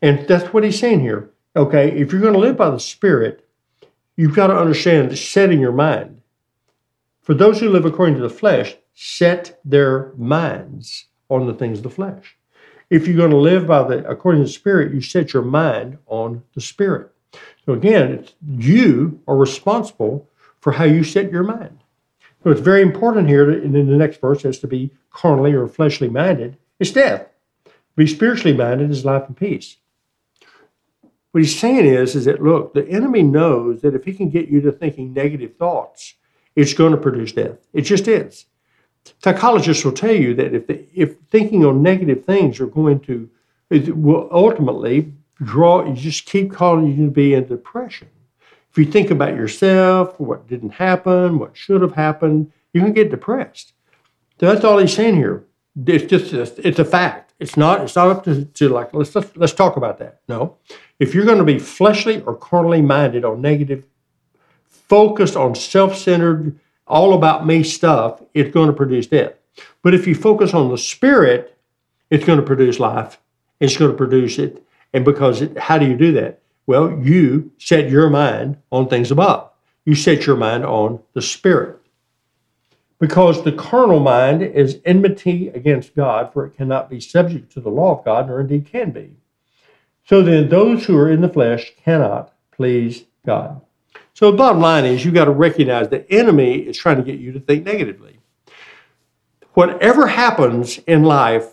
And 0.00 0.26
that's 0.28 0.52
what 0.52 0.64
he's 0.64 0.78
saying 0.78 1.00
here. 1.00 1.30
Okay, 1.54 1.90
if 1.92 2.12
you're 2.12 2.20
going 2.20 2.34
to 2.34 2.38
live 2.38 2.56
by 2.56 2.70
the 2.70 2.80
Spirit, 2.80 3.48
you've 4.16 4.34
got 4.34 4.48
to 4.48 4.56
understand 4.56 5.10
that 5.10 5.16
setting 5.16 5.60
your 5.60 5.72
mind. 5.72 6.22
For 7.22 7.34
those 7.34 7.60
who 7.60 7.68
live 7.68 7.84
according 7.84 8.16
to 8.16 8.22
the 8.22 8.30
flesh, 8.30 8.76
set 8.94 9.60
their 9.64 10.12
minds 10.16 11.06
on 11.28 11.46
the 11.46 11.54
things 11.54 11.78
of 11.78 11.84
the 11.84 11.90
flesh. 11.90 12.36
If 12.92 13.06
you're 13.06 13.16
going 13.16 13.30
to 13.30 13.38
live 13.38 13.66
by 13.66 13.84
the 13.84 14.06
according 14.06 14.42
to 14.42 14.46
the 14.46 14.52
Spirit, 14.52 14.92
you 14.92 15.00
set 15.00 15.32
your 15.32 15.42
mind 15.42 15.96
on 16.08 16.42
the 16.54 16.60
Spirit. 16.60 17.10
So 17.64 17.72
again, 17.72 18.26
you 18.46 19.18
are 19.26 19.34
responsible 19.34 20.28
for 20.60 20.72
how 20.72 20.84
you 20.84 21.02
set 21.02 21.32
your 21.32 21.42
mind. 21.42 21.78
So 22.44 22.50
it's 22.50 22.60
very 22.60 22.82
important 22.82 23.30
here 23.30 23.46
that 23.46 23.62
in 23.62 23.72
the 23.72 23.96
next 23.96 24.20
verse 24.20 24.44
as 24.44 24.58
to 24.58 24.66
be 24.66 24.90
carnally 25.10 25.54
or 25.54 25.68
fleshly 25.68 26.10
minded 26.10 26.58
is 26.80 26.92
death. 26.92 27.26
Be 27.96 28.06
spiritually 28.06 28.54
minded 28.54 28.90
is 28.90 29.06
life 29.06 29.24
and 29.26 29.38
peace. 29.38 29.78
What 31.30 31.42
he's 31.42 31.58
saying 31.58 31.86
is, 31.86 32.14
is 32.14 32.26
that 32.26 32.42
look, 32.42 32.74
the 32.74 32.86
enemy 32.90 33.22
knows 33.22 33.80
that 33.80 33.94
if 33.94 34.04
he 34.04 34.12
can 34.12 34.28
get 34.28 34.48
you 34.48 34.60
to 34.60 34.70
thinking 34.70 35.14
negative 35.14 35.56
thoughts, 35.56 36.16
it's 36.54 36.74
going 36.74 36.92
to 36.92 36.98
produce 36.98 37.32
death. 37.32 37.66
It 37.72 37.82
just 37.82 38.06
is. 38.06 38.44
Psychologists 39.22 39.84
will 39.84 39.92
tell 39.92 40.14
you 40.14 40.34
that 40.34 40.54
if 40.54 40.66
the, 40.66 40.84
if 40.94 41.16
thinking 41.30 41.64
on 41.64 41.82
negative 41.82 42.24
things 42.24 42.60
are 42.60 42.66
going 42.66 43.00
to 43.00 43.28
it 43.70 43.96
will 43.96 44.28
ultimately 44.30 45.12
draw 45.42 45.84
you 45.84 45.94
just 45.94 46.26
keep 46.26 46.52
calling 46.52 46.88
you 46.88 47.06
to 47.06 47.10
be 47.10 47.34
in 47.34 47.46
depression. 47.46 48.08
If 48.70 48.78
you 48.78 48.84
think 48.84 49.10
about 49.10 49.34
yourself, 49.34 50.18
what 50.18 50.46
didn't 50.46 50.70
happen, 50.70 51.38
what 51.38 51.56
should 51.56 51.82
have 51.82 51.94
happened, 51.94 52.52
you 52.72 52.80
can 52.80 52.92
get 52.92 53.10
depressed. 53.10 53.74
So 54.40 54.46
that's 54.46 54.64
all 54.64 54.78
he's 54.78 54.94
saying 54.94 55.16
here. 55.16 55.44
It's 55.86 56.04
just 56.04 56.58
it's 56.58 56.78
a 56.78 56.84
fact. 56.84 57.32
It's 57.38 57.56
not 57.56 57.80
it's 57.80 57.96
not 57.96 58.08
up 58.08 58.24
to, 58.24 58.44
to 58.44 58.68
like 58.68 58.92
let's, 58.92 59.14
let's 59.14 59.36
let's 59.36 59.52
talk 59.52 59.76
about 59.76 59.98
that. 59.98 60.20
No, 60.28 60.56
if 60.98 61.14
you're 61.14 61.24
going 61.24 61.38
to 61.38 61.44
be 61.44 61.58
fleshly 61.58 62.20
or 62.22 62.36
carnally 62.36 62.82
minded 62.82 63.24
or 63.24 63.36
negative, 63.36 63.84
focused 64.68 65.36
on 65.36 65.54
self-centered, 65.54 66.58
all 66.92 67.14
about 67.14 67.46
me 67.46 67.64
stuff, 67.64 68.22
it's 68.34 68.52
going 68.52 68.66
to 68.68 68.72
produce 68.72 69.06
death. 69.06 69.32
But 69.82 69.94
if 69.94 70.06
you 70.06 70.14
focus 70.14 70.52
on 70.52 70.70
the 70.70 70.78
spirit, 70.78 71.58
it's 72.10 72.24
going 72.24 72.38
to 72.38 72.44
produce 72.44 72.78
life. 72.78 73.18
It's 73.60 73.76
going 73.76 73.90
to 73.90 73.96
produce 73.96 74.38
it. 74.38 74.62
And 74.92 75.04
because 75.04 75.40
it, 75.40 75.56
how 75.56 75.78
do 75.78 75.86
you 75.86 75.96
do 75.96 76.12
that? 76.12 76.40
Well, 76.66 76.92
you 77.00 77.50
set 77.58 77.90
your 77.90 78.10
mind 78.10 78.58
on 78.70 78.88
things 78.88 79.10
above. 79.10 79.50
You 79.84 79.94
set 79.94 80.26
your 80.26 80.36
mind 80.36 80.64
on 80.64 81.00
the 81.14 81.22
Spirit. 81.22 81.78
Because 83.00 83.42
the 83.42 83.52
carnal 83.52 83.98
mind 83.98 84.42
is 84.42 84.78
enmity 84.84 85.48
against 85.48 85.96
God, 85.96 86.32
for 86.32 86.46
it 86.46 86.56
cannot 86.56 86.88
be 86.88 87.00
subject 87.00 87.50
to 87.52 87.60
the 87.60 87.70
law 87.70 87.98
of 87.98 88.04
God, 88.04 88.28
nor 88.28 88.40
indeed 88.40 88.66
can 88.66 88.92
be. 88.92 89.16
So 90.04 90.22
then, 90.22 90.48
those 90.48 90.84
who 90.84 90.96
are 90.98 91.10
in 91.10 91.20
the 91.20 91.28
flesh 91.28 91.72
cannot 91.82 92.32
please 92.52 93.04
God. 93.26 93.60
So 94.14 94.30
the 94.30 94.36
bottom 94.36 94.60
line 94.60 94.84
is 94.84 95.04
you've 95.04 95.14
got 95.14 95.24
to 95.24 95.30
recognize 95.30 95.88
the 95.88 96.10
enemy 96.12 96.56
is 96.56 96.76
trying 96.76 96.96
to 96.96 97.02
get 97.02 97.18
you 97.18 97.32
to 97.32 97.40
think 97.40 97.64
negatively. 97.64 98.18
Whatever 99.54 100.06
happens 100.06 100.78
in 100.86 101.02
life, 101.04 101.46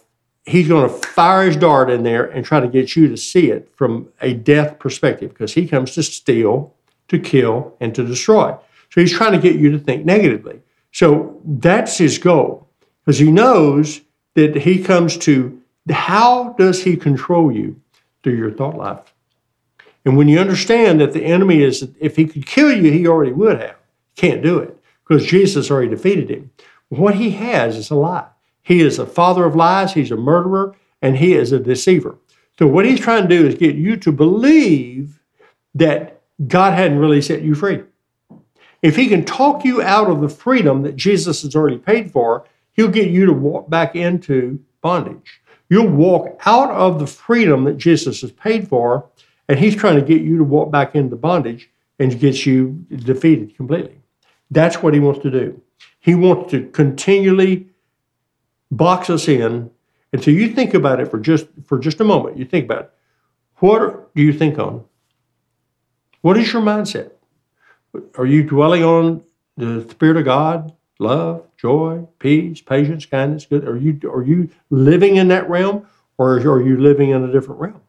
he's 0.45 0.67
going 0.67 0.89
to 0.89 0.95
fire 1.07 1.45
his 1.45 1.55
dart 1.55 1.89
in 1.89 2.03
there 2.03 2.25
and 2.25 2.45
try 2.45 2.59
to 2.59 2.67
get 2.67 2.95
you 2.95 3.07
to 3.07 3.17
see 3.17 3.49
it 3.51 3.69
from 3.75 4.09
a 4.21 4.33
death 4.33 4.79
perspective 4.79 5.29
because 5.29 5.53
he 5.53 5.67
comes 5.67 5.93
to 5.95 6.03
steal, 6.03 6.73
to 7.07 7.19
kill, 7.19 7.75
and 7.79 7.95
to 7.95 8.05
destroy. 8.05 8.55
So 8.89 9.01
he's 9.01 9.13
trying 9.13 9.33
to 9.33 9.39
get 9.39 9.55
you 9.55 9.71
to 9.71 9.79
think 9.79 10.05
negatively. 10.05 10.61
So 10.91 11.41
that's 11.45 11.97
his 11.97 12.17
goal 12.17 12.67
because 13.05 13.19
he 13.19 13.31
knows 13.31 14.01
that 14.35 14.55
he 14.55 14.83
comes 14.83 15.17
to 15.19 15.61
how 15.89 16.53
does 16.57 16.83
he 16.83 16.95
control 16.95 17.51
you 17.51 17.79
through 18.23 18.37
your 18.37 18.51
thought 18.51 18.75
life? 18.75 19.13
And 20.05 20.17
when 20.17 20.27
you 20.27 20.39
understand 20.39 21.01
that 21.01 21.13
the 21.13 21.25
enemy 21.25 21.61
is, 21.61 21.87
if 21.99 22.15
he 22.15 22.25
could 22.25 22.45
kill 22.45 22.71
you, 22.71 22.91
he 22.91 23.07
already 23.07 23.33
would 23.33 23.59
have. 23.59 23.75
Can't 24.15 24.41
do 24.41 24.59
it 24.59 24.77
because 25.03 25.25
Jesus 25.25 25.69
already 25.69 25.89
defeated 25.89 26.29
him. 26.29 26.51
What 26.89 27.15
he 27.15 27.31
has 27.31 27.75
is 27.75 27.89
a 27.89 27.95
lie. 27.95 28.27
He 28.63 28.81
is 28.81 28.99
a 28.99 29.05
father 29.05 29.45
of 29.45 29.55
lies, 29.55 29.93
he's 29.93 30.11
a 30.11 30.17
murderer, 30.17 30.75
and 31.01 31.17
he 31.17 31.33
is 31.33 31.51
a 31.51 31.59
deceiver. 31.59 32.17
So, 32.57 32.67
what 32.67 32.85
he's 32.85 32.99
trying 32.99 33.23
to 33.23 33.29
do 33.29 33.47
is 33.47 33.55
get 33.55 33.75
you 33.75 33.95
to 33.97 34.11
believe 34.11 35.19
that 35.75 36.21
God 36.47 36.73
hadn't 36.73 36.99
really 36.99 37.21
set 37.21 37.41
you 37.41 37.55
free. 37.55 37.83
If 38.81 38.95
he 38.95 39.07
can 39.07 39.25
talk 39.25 39.65
you 39.65 39.81
out 39.81 40.09
of 40.09 40.21
the 40.21 40.29
freedom 40.29 40.83
that 40.83 40.95
Jesus 40.95 41.41
has 41.43 41.55
already 41.55 41.77
paid 41.77 42.11
for, 42.11 42.45
he'll 42.73 42.87
get 42.87 43.09
you 43.09 43.25
to 43.25 43.33
walk 43.33 43.69
back 43.69 43.95
into 43.95 44.59
bondage. 44.81 45.41
You'll 45.69 45.89
walk 45.89 46.39
out 46.45 46.71
of 46.71 46.99
the 46.99 47.07
freedom 47.07 47.63
that 47.65 47.77
Jesus 47.77 48.21
has 48.21 48.31
paid 48.31 48.67
for, 48.67 49.05
and 49.49 49.59
he's 49.59 49.75
trying 49.75 49.95
to 49.95 50.01
get 50.01 50.21
you 50.21 50.37
to 50.37 50.43
walk 50.43 50.71
back 50.71 50.95
into 50.95 51.15
bondage 51.15 51.69
and 51.97 52.17
get 52.19 52.45
you 52.45 52.85
defeated 52.95 53.57
completely. 53.57 53.99
That's 54.51 54.81
what 54.81 54.93
he 54.93 54.99
wants 54.99 55.21
to 55.23 55.31
do. 55.31 55.61
He 55.99 56.15
wants 56.15 56.51
to 56.51 56.67
continually 56.69 57.67
box 58.71 59.09
us 59.09 59.27
in. 59.27 59.71
And 60.13 60.23
so 60.23 60.31
you 60.31 60.53
think 60.53 60.75
about 60.75 60.99
it 60.99 61.09
for 61.09 61.19
just 61.19 61.47
for 61.65 61.79
just 61.79 61.99
a 61.99 62.03
moment. 62.03 62.37
You 62.37 62.45
think 62.45 62.65
about 62.65 62.83
it. 62.83 62.93
What 63.57 64.13
do 64.15 64.21
you 64.21 64.33
think 64.33 64.59
on? 64.59 64.85
What 66.21 66.37
is 66.37 66.53
your 66.53 66.61
mindset? 66.61 67.11
Are 68.15 68.25
you 68.25 68.43
dwelling 68.43 68.83
on 68.83 69.23
the 69.57 69.87
Spirit 69.89 70.17
of 70.17 70.25
God, 70.25 70.73
love, 70.99 71.45
joy, 71.57 72.07
peace, 72.19 72.61
patience, 72.61 73.05
kindness, 73.05 73.45
good? 73.45 73.67
Are 73.67 73.77
you 73.77 73.99
are 74.11 74.23
you 74.23 74.49
living 74.69 75.15
in 75.15 75.27
that 75.29 75.49
realm, 75.49 75.87
or 76.19 76.37
are 76.37 76.61
you 76.61 76.77
living 76.77 77.09
in 77.09 77.23
a 77.23 77.31
different 77.31 77.59
realm? 77.59 77.81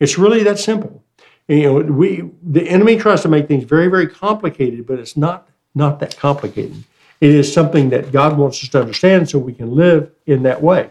It's 0.00 0.18
really 0.18 0.42
that 0.44 0.58
simple. 0.58 1.02
And, 1.48 1.58
you 1.58 1.64
know, 1.64 1.92
we 1.92 2.30
the 2.42 2.68
enemy 2.68 2.96
tries 2.96 3.22
to 3.22 3.28
make 3.28 3.48
things 3.48 3.64
very, 3.64 3.88
very 3.88 4.06
complicated, 4.06 4.86
but 4.86 4.98
it's 4.98 5.16
not 5.16 5.48
not 5.74 6.00
that 6.00 6.16
complicated. 6.16 6.84
It 7.20 7.34
is 7.34 7.52
something 7.52 7.90
that 7.90 8.12
God 8.12 8.38
wants 8.38 8.62
us 8.62 8.68
to 8.70 8.80
understand 8.80 9.28
so 9.28 9.38
we 9.38 9.52
can 9.52 9.74
live 9.74 10.10
in 10.26 10.42
that 10.44 10.62
way. 10.62 10.90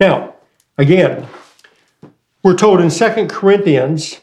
Now, 0.00 0.34
again, 0.78 1.26
we're 2.42 2.56
told 2.56 2.80
in 2.80 2.90
2 2.90 3.26
Corinthians 3.26 4.20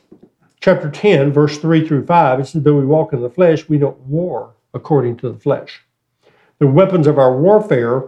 chapter 0.59 0.89
10, 0.89 1.31
verse 1.31 1.59
3 1.59 1.87
through 1.87 2.05
5, 2.05 2.39
it 2.39 2.47
says, 2.47 2.63
Though 2.63 2.77
we 2.77 2.85
walk 2.85 3.13
in 3.13 3.21
the 3.21 3.29
flesh, 3.29 3.69
we 3.69 3.77
don't 3.77 3.99
war 3.99 4.53
according 4.73 5.17
to 5.17 5.31
the 5.31 5.37
flesh. 5.37 5.83
The 6.57 6.67
weapons 6.67 7.05
of 7.05 7.19
our 7.19 7.37
warfare 7.37 8.05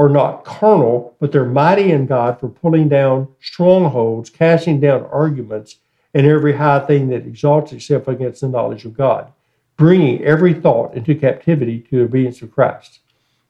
are 0.00 0.08
not 0.08 0.44
carnal, 0.46 1.14
but 1.20 1.30
they're 1.30 1.44
mighty 1.44 1.92
in 1.92 2.06
God 2.06 2.40
for 2.40 2.48
pulling 2.48 2.88
down 2.88 3.28
strongholds, 3.42 4.30
casting 4.30 4.80
down 4.80 5.04
arguments, 5.12 5.76
and 6.14 6.26
every 6.26 6.54
high 6.54 6.80
thing 6.80 7.08
that 7.08 7.26
exalts 7.26 7.72
itself 7.72 8.08
against 8.08 8.40
the 8.40 8.48
knowledge 8.48 8.86
of 8.86 8.96
God, 8.96 9.30
bringing 9.76 10.24
every 10.24 10.54
thought 10.54 10.94
into 10.94 11.14
captivity 11.14 11.80
to 11.80 11.98
the 11.98 12.04
obedience 12.04 12.40
of 12.40 12.50
Christ. 12.50 13.00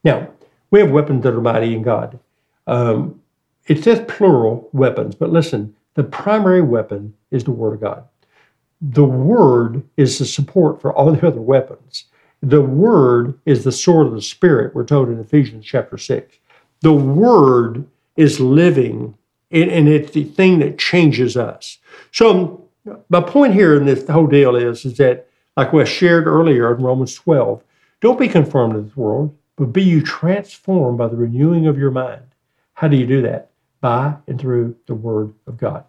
Now, 0.02 0.28
we 0.72 0.80
have 0.80 0.90
weapons 0.90 1.22
that 1.22 1.34
are 1.34 1.40
mighty 1.40 1.72
in 1.72 1.82
God. 1.82 2.18
Um, 2.66 3.22
it 3.68 3.84
says 3.84 4.04
plural 4.08 4.68
weapons, 4.72 5.14
but 5.14 5.30
listen, 5.30 5.76
the 5.94 6.02
primary 6.02 6.62
weapon 6.62 7.14
is 7.30 7.44
the 7.44 7.52
Word 7.52 7.74
of 7.74 7.80
God. 7.80 8.04
The 8.80 9.04
Word 9.04 9.84
is 9.96 10.18
the 10.18 10.26
support 10.26 10.80
for 10.80 10.92
all 10.92 11.12
the 11.12 11.24
other 11.24 11.40
weapons. 11.40 12.06
The 12.42 12.60
Word 12.62 13.38
is 13.46 13.62
the 13.62 13.70
sword 13.70 14.08
of 14.08 14.14
the 14.14 14.22
Spirit, 14.22 14.74
we're 14.74 14.84
told 14.84 15.10
in 15.10 15.20
Ephesians 15.20 15.64
chapter 15.64 15.96
6. 15.96 16.39
The 16.82 16.92
Word 16.92 17.86
is 18.16 18.40
living, 18.40 19.16
and, 19.50 19.88
it's 19.88 20.12
the 20.12 20.24
thing 20.24 20.58
that 20.60 20.78
changes 20.78 21.36
us. 21.36 21.78
So, 22.12 22.68
my 23.08 23.20
point 23.20 23.54
here 23.54 23.76
in 23.76 23.84
this 23.84 24.06
whole 24.08 24.26
deal 24.26 24.56
is, 24.56 24.84
is 24.84 24.96
that, 24.96 25.28
like 25.56 25.72
we 25.72 25.84
shared 25.84 26.26
earlier 26.26 26.74
in 26.74 26.82
Romans 26.82 27.14
12, 27.14 27.62
don't 28.00 28.18
be 28.18 28.28
conformed 28.28 28.74
to 28.74 28.80
this 28.80 28.96
world, 28.96 29.36
but 29.56 29.66
be 29.66 29.82
you 29.82 30.02
transformed 30.02 30.96
by 30.96 31.08
the 31.08 31.16
renewing 31.16 31.66
of 31.66 31.78
your 31.78 31.90
mind. 31.90 32.22
How 32.74 32.88
do 32.88 32.96
you 32.96 33.06
do 33.06 33.20
that? 33.22 33.50
By 33.82 34.14
and 34.26 34.40
through 34.40 34.76
the 34.86 34.94
Word 34.94 35.34
of 35.46 35.58
God. 35.58 35.84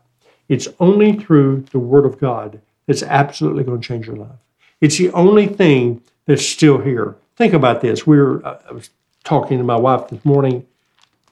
It's 0.49 0.67
only 0.81 1.13
through 1.13 1.65
the 1.71 1.79
Word 1.79 2.05
of 2.05 2.19
God 2.19 2.59
that's 2.85 3.03
absolutely 3.03 3.63
going 3.63 3.79
to 3.79 3.87
change 3.87 4.07
your 4.07 4.17
life. 4.17 4.39
It's 4.81 4.97
the 4.97 5.11
only 5.11 5.47
thing 5.47 6.01
that's 6.25 6.45
still 6.45 6.79
here. 6.79 7.15
Think 7.37 7.53
about 7.53 7.79
this. 7.81 8.05
We 8.05 8.17
were, 8.17 8.45
uh, 8.45 8.59
I 8.69 8.73
was 8.73 8.89
talking 9.23 9.57
to 9.57 9.63
my 9.63 9.77
wife 9.77 10.09
this 10.09 10.25
morning. 10.25 10.65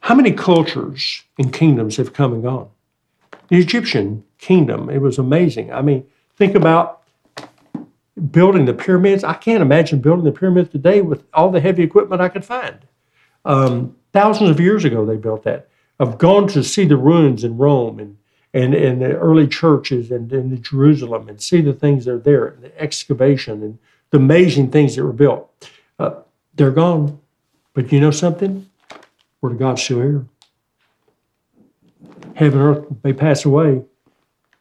How 0.02 0.16
many 0.16 0.32
cultures 0.32 1.24
and 1.38 1.54
kingdoms 1.54 1.98
have 1.98 2.14
come 2.14 2.34
and 2.34 2.44
gone? 2.44 2.70
The 3.50 3.58
Egyptian 3.58 4.24
kingdom, 4.38 4.90
it 4.90 5.00
was 5.02 5.18
amazing. 5.18 5.72
I 5.74 5.82
mean, 5.82 6.06
think 6.36 6.56
about 6.56 7.04
building 8.32 8.66
the 8.66 8.74
pyramids. 8.74 9.24
I 9.24 9.34
can't 9.34 9.62
imagine 9.62 10.00
building 10.02 10.26
the 10.26 10.32
pyramids 10.32 10.70
today 10.70 11.02
with 11.02 11.24
all 11.34 11.52
the 11.52 11.62
heavy 11.62 11.84
equipment 11.84 12.22
I 12.22 12.30
could 12.30 12.46
find. 12.46 12.78
Um, 13.46 13.96
thousands 14.14 14.50
of 14.50 14.60
years 14.60 14.86
ago, 14.86 15.06
they 15.06 15.18
built 15.18 15.44
that. 15.44 15.70
I've 16.00 16.18
gone 16.18 16.48
to 16.50 16.64
see 16.64 16.86
the 16.86 16.98
ruins 16.98 17.44
in 17.44 17.58
Rome 17.58 18.00
and 18.00 18.18
and, 18.54 18.74
and 18.74 19.02
the 19.02 19.16
early 19.16 19.48
churches 19.48 20.10
and 20.12 20.32
in 20.34 20.62
Jerusalem 20.62 21.30
and 21.30 21.40
see 21.40 21.62
the 21.62 21.74
things 21.74 22.06
that 22.06 22.14
are 22.14 22.20
there, 22.20 22.48
and 22.48 22.64
the 22.64 22.82
excavation 22.82 23.62
and 23.62 23.78
the 24.10 24.18
amazing 24.18 24.72
things 24.72 24.96
that 24.96 25.04
were 25.04 25.14
built. 25.14 25.70
Uh, 26.00 26.16
they're 26.56 26.72
gone. 26.72 27.20
But 27.74 27.92
you 27.92 28.00
know 28.00 28.12
something? 28.12 28.68
Word 29.42 29.54
of 29.54 29.60
God's 29.60 29.82
still 29.82 30.02
here. 30.02 30.26
Heaven 32.36 32.60
and 32.60 32.78
earth 32.78 32.86
may 33.04 33.14
pass 33.14 33.46
away, 33.46 33.84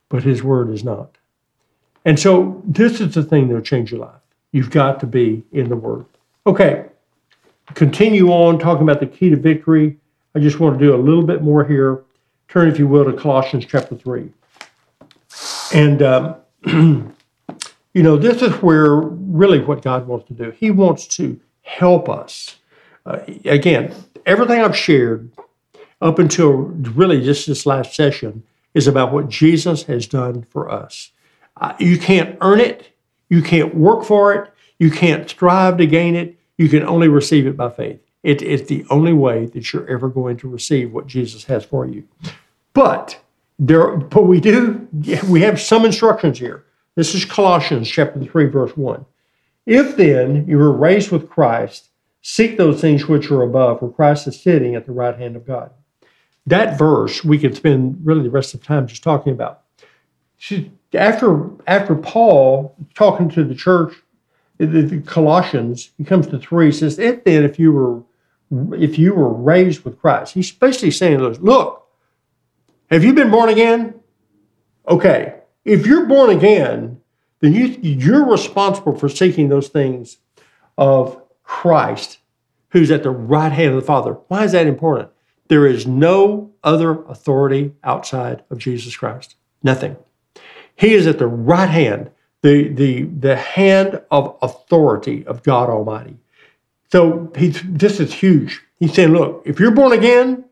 but 0.08 0.22
His 0.22 0.42
word 0.42 0.70
is 0.70 0.84
not. 0.84 1.16
And 2.04 2.18
so 2.18 2.62
this 2.64 3.00
is 3.00 3.14
the 3.14 3.22
thing 3.22 3.48
that'll 3.48 3.62
change 3.62 3.90
your 3.90 4.00
life. 4.00 4.20
You've 4.52 4.70
got 4.70 5.00
to 5.00 5.06
be 5.06 5.44
in 5.52 5.68
the 5.68 5.76
Word. 5.76 6.06
Okay, 6.46 6.86
continue 7.74 8.30
on 8.30 8.58
talking 8.58 8.82
about 8.82 9.00
the 9.00 9.06
key 9.06 9.30
to 9.30 9.36
victory. 9.36 9.98
I 10.34 10.40
just 10.40 10.60
want 10.60 10.78
to 10.78 10.84
do 10.84 10.94
a 10.94 10.96
little 10.96 11.22
bit 11.22 11.42
more 11.42 11.64
here. 11.64 12.04
Turn, 12.48 12.68
if 12.68 12.78
you 12.78 12.88
will, 12.88 13.04
to 13.04 13.12
Colossians 13.12 13.66
chapter 13.66 13.94
3. 13.94 14.30
And, 15.74 16.02
um, 16.02 16.36
you 17.94 18.02
know, 18.02 18.16
this 18.16 18.40
is 18.40 18.52
where 18.62 18.96
really 18.96 19.60
what 19.60 19.82
God 19.82 20.06
wants 20.06 20.26
to 20.28 20.34
do. 20.34 20.50
He 20.52 20.70
wants 20.70 21.06
to 21.08 21.38
help 21.62 22.08
us. 22.08 22.56
Uh, 23.08 23.20
again, 23.46 23.94
everything 24.26 24.60
I've 24.60 24.76
shared 24.76 25.30
up 26.02 26.18
until 26.18 26.52
really 26.52 27.22
just 27.22 27.46
this 27.46 27.64
last 27.64 27.94
session 27.94 28.42
is 28.74 28.86
about 28.86 29.12
what 29.12 29.30
Jesus 29.30 29.84
has 29.84 30.06
done 30.06 30.42
for 30.42 30.70
us. 30.70 31.10
Uh, 31.56 31.72
you 31.80 31.98
can't 31.98 32.36
earn 32.42 32.60
it, 32.60 32.90
you 33.30 33.40
can't 33.40 33.74
work 33.74 34.04
for 34.04 34.34
it, 34.34 34.52
you 34.78 34.90
can't 34.90 35.28
strive 35.28 35.78
to 35.78 35.86
gain 35.86 36.14
it, 36.14 36.38
you 36.58 36.68
can 36.68 36.84
only 36.84 37.08
receive 37.08 37.46
it 37.46 37.56
by 37.56 37.70
faith. 37.70 37.98
It 38.22 38.42
is 38.42 38.66
the 38.66 38.84
only 38.90 39.14
way 39.14 39.46
that 39.46 39.72
you're 39.72 39.88
ever 39.88 40.10
going 40.10 40.36
to 40.38 40.48
receive 40.48 40.92
what 40.92 41.06
Jesus 41.06 41.44
has 41.44 41.64
for 41.64 41.86
you. 41.86 42.06
But 42.74 43.18
there, 43.58 43.96
but 43.96 44.24
we 44.24 44.38
do, 44.38 44.86
we 45.28 45.40
have 45.40 45.58
some 45.60 45.86
instructions 45.86 46.38
here. 46.38 46.64
This 46.94 47.14
is 47.14 47.24
Colossians 47.24 47.88
chapter 47.88 48.22
3, 48.22 48.46
verse 48.46 48.76
1. 48.76 49.04
If 49.64 49.96
then 49.96 50.46
you 50.46 50.58
were 50.58 50.72
raised 50.72 51.10
with 51.10 51.30
Christ, 51.30 51.88
seek 52.22 52.56
those 52.56 52.80
things 52.80 53.06
which 53.06 53.30
are 53.30 53.42
above, 53.42 53.80
where 53.82 53.90
Christ 53.90 54.26
is 54.26 54.40
sitting 54.40 54.74
at 54.74 54.86
the 54.86 54.92
right 54.92 55.16
hand 55.16 55.36
of 55.36 55.46
God. 55.46 55.70
That 56.46 56.78
verse 56.78 57.24
we 57.24 57.38
could 57.38 57.56
spend 57.56 58.00
really 58.04 58.22
the 58.22 58.30
rest 58.30 58.54
of 58.54 58.60
the 58.60 58.66
time 58.66 58.86
just 58.86 59.02
talking 59.02 59.32
about. 59.32 59.62
After 60.94 61.50
after 61.66 61.94
Paul 61.94 62.76
talking 62.94 63.28
to 63.30 63.44
the 63.44 63.54
church, 63.54 63.94
the, 64.58 64.66
the 64.66 65.00
Colossians, 65.02 65.90
he 65.98 66.04
comes 66.04 66.26
to 66.28 66.38
three, 66.38 66.66
he 66.66 66.72
says, 66.72 66.98
if 66.98 67.24
then 67.24 67.44
if 67.44 67.58
you 67.58 67.72
were 67.72 68.02
if 68.78 68.98
you 68.98 69.14
were 69.14 69.32
raised 69.32 69.84
with 69.84 70.00
Christ. 70.00 70.34
He's 70.34 70.50
basically 70.50 70.90
saying, 70.90 71.18
look, 71.18 71.86
have 72.90 73.04
you 73.04 73.12
been 73.12 73.30
born 73.30 73.50
again? 73.50 74.00
Okay. 74.88 75.34
If 75.64 75.86
you're 75.86 76.06
born 76.06 76.30
again, 76.30 77.00
then 77.40 77.52
you, 77.52 77.66
you're 77.82 78.26
responsible 78.26 78.98
for 78.98 79.08
seeking 79.08 79.50
those 79.50 79.68
things 79.68 80.16
of 80.78 81.22
Christ, 81.60 82.18
who's 82.68 82.92
at 82.92 83.02
the 83.02 83.10
right 83.10 83.50
hand 83.50 83.70
of 83.70 83.80
the 83.80 83.86
Father. 83.86 84.12
Why 84.28 84.44
is 84.44 84.52
that 84.52 84.68
important? 84.68 85.08
There 85.48 85.66
is 85.66 85.88
no 85.88 86.52
other 86.62 87.02
authority 87.06 87.72
outside 87.82 88.44
of 88.48 88.58
Jesus 88.58 88.96
Christ. 88.96 89.34
Nothing. 89.64 89.96
He 90.76 90.94
is 90.94 91.08
at 91.08 91.18
the 91.18 91.26
right 91.26 91.68
hand, 91.68 92.12
the, 92.42 92.68
the, 92.68 93.02
the 93.02 93.34
hand 93.34 94.00
of 94.12 94.36
authority 94.40 95.26
of 95.26 95.42
God 95.42 95.68
Almighty. 95.68 96.18
So 96.92 97.32
he, 97.36 97.48
this 97.48 97.98
is 97.98 98.14
huge. 98.14 98.62
He's 98.78 98.94
saying, 98.94 99.10
look, 99.10 99.42
if 99.44 99.58
you're 99.58 99.72
born 99.72 99.90
again, 99.90 100.44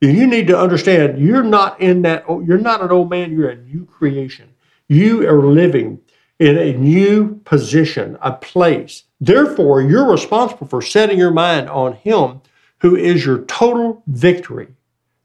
you 0.00 0.28
need 0.28 0.46
to 0.46 0.56
understand 0.56 1.20
you're 1.20 1.42
not 1.42 1.80
in 1.80 2.02
that, 2.02 2.24
you're 2.28 2.56
not 2.58 2.82
an 2.82 2.92
old 2.92 3.10
man, 3.10 3.32
you're 3.32 3.50
a 3.50 3.56
new 3.56 3.84
creation. 3.84 4.48
You 4.86 5.28
are 5.28 5.42
living 5.42 5.98
in 6.38 6.58
a 6.58 6.72
new 6.72 7.36
position, 7.44 8.18
a 8.20 8.32
place. 8.32 9.04
Therefore, 9.20 9.80
you're 9.80 10.10
responsible 10.10 10.66
for 10.66 10.82
setting 10.82 11.18
your 11.18 11.30
mind 11.30 11.68
on 11.68 11.94
Him 11.94 12.40
who 12.78 12.96
is 12.96 13.24
your 13.24 13.44
total 13.44 14.02
victory. 14.08 14.68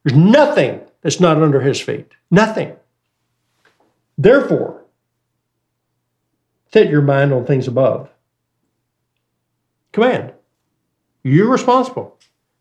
There's 0.04 0.18
nothing 0.18 0.82
that's 1.02 1.20
not 1.20 1.42
under 1.42 1.62
His 1.62 1.82
feet. 1.82 2.12
Nothing. 2.30 2.76
Therefore, 4.18 4.84
set 6.72 6.90
your 6.90 7.02
mind 7.02 7.34
on 7.34 7.46
things 7.46 7.68
above. 7.68 8.10
Command. 9.92 10.34
You're 11.24 11.50
responsible. 11.50 12.18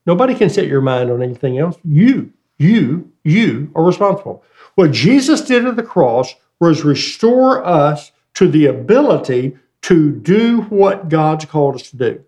Nobody 0.06 0.34
can 0.34 0.48
set 0.48 0.66
your 0.66 0.80
mind 0.80 1.10
on 1.10 1.22
anything 1.22 1.58
else. 1.58 1.76
You, 1.84 2.32
you, 2.58 3.12
you 3.24 3.70
are 3.74 3.84
responsible. 3.84 4.44
What 4.76 4.92
Jesus 4.92 5.42
did 5.42 5.66
at 5.66 5.76
the 5.76 5.82
cross 5.82 6.34
was 6.60 6.84
restore 6.84 7.64
us 7.64 8.12
to 8.36 8.48
the 8.48 8.66
ability 8.66 9.56
to 9.82 10.12
do 10.12 10.62
what 10.62 11.08
God's 11.08 11.44
called 11.44 11.74
us 11.74 11.90
to 11.90 11.96
do. 11.96 12.24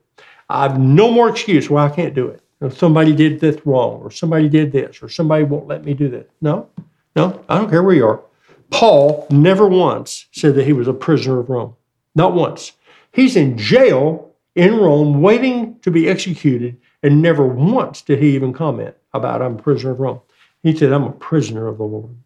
I 0.49 0.62
have 0.62 0.81
no 0.81 1.11
more 1.11 1.29
excuse 1.29 1.68
why 1.68 1.87
I 1.87 1.90
can't 1.90 2.14
do 2.14 2.29
it. 2.29 2.42
If 2.61 2.77
somebody 2.77 3.14
did 3.14 3.40
this 3.40 3.64
wrong, 3.64 4.01
or 4.01 4.11
somebody 4.11 4.49
did 4.49 4.73
this, 4.73 5.03
or 5.03 5.09
somebody 5.09 5.44
won't 5.44 5.68
let 5.68 5.85
me 5.85 5.94
do 5.94 6.09
this. 6.09 6.27
No, 6.40 6.68
no, 7.14 7.44
I 7.49 7.59
don't 7.59 7.71
care 7.71 7.83
where 7.83 7.94
you 7.94 8.07
are. 8.07 8.23
Paul 8.71 9.27
never 9.31 9.68
once 9.68 10.27
said 10.33 10.55
that 10.55 10.66
he 10.66 10.73
was 10.73 10.88
a 10.88 10.94
prisoner 10.94 11.40
of 11.40 11.49
Rome. 11.49 11.77
Not 12.14 12.35
once. 12.35 12.73
He's 13.12 13.37
in 13.37 13.57
jail 13.57 14.33
in 14.55 14.77
Rome 14.77 15.21
waiting 15.21 15.79
to 15.81 15.90
be 15.90 16.09
executed, 16.09 16.77
and 17.03 17.23
never 17.23 17.47
once 17.47 18.03
did 18.03 18.18
he 18.18 18.35
even 18.35 18.53
comment 18.53 18.94
about, 19.12 19.42
I'm 19.42 19.57
a 19.57 19.62
prisoner 19.62 19.92
of 19.92 20.01
Rome. 20.01 20.21
He 20.62 20.75
said, 20.75 20.92
I'm 20.92 21.05
a 21.05 21.12
prisoner 21.12 21.68
of 21.68 21.79
the 21.79 21.85
Lord. 21.85 22.16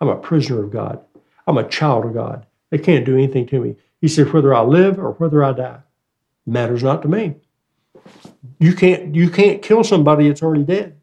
I'm 0.00 0.08
a 0.08 0.16
prisoner 0.16 0.64
of 0.64 0.70
God. 0.70 1.00
I'm 1.46 1.58
a 1.58 1.68
child 1.68 2.06
of 2.06 2.14
God. 2.14 2.46
They 2.70 2.78
can't 2.78 3.04
do 3.04 3.14
anything 3.14 3.46
to 3.48 3.60
me. 3.60 3.76
He 4.00 4.08
said, 4.08 4.32
whether 4.32 4.54
I 4.54 4.60
live 4.60 4.98
or 4.98 5.12
whether 5.12 5.42
I 5.42 5.52
die, 5.52 5.80
matters 6.46 6.82
not 6.82 7.02
to 7.02 7.08
me. 7.08 7.36
You 8.58 8.74
can't, 8.74 9.14
you 9.14 9.30
can't 9.30 9.62
kill 9.62 9.84
somebody 9.84 10.28
that's 10.28 10.42
already 10.42 10.64
dead. 10.64 10.96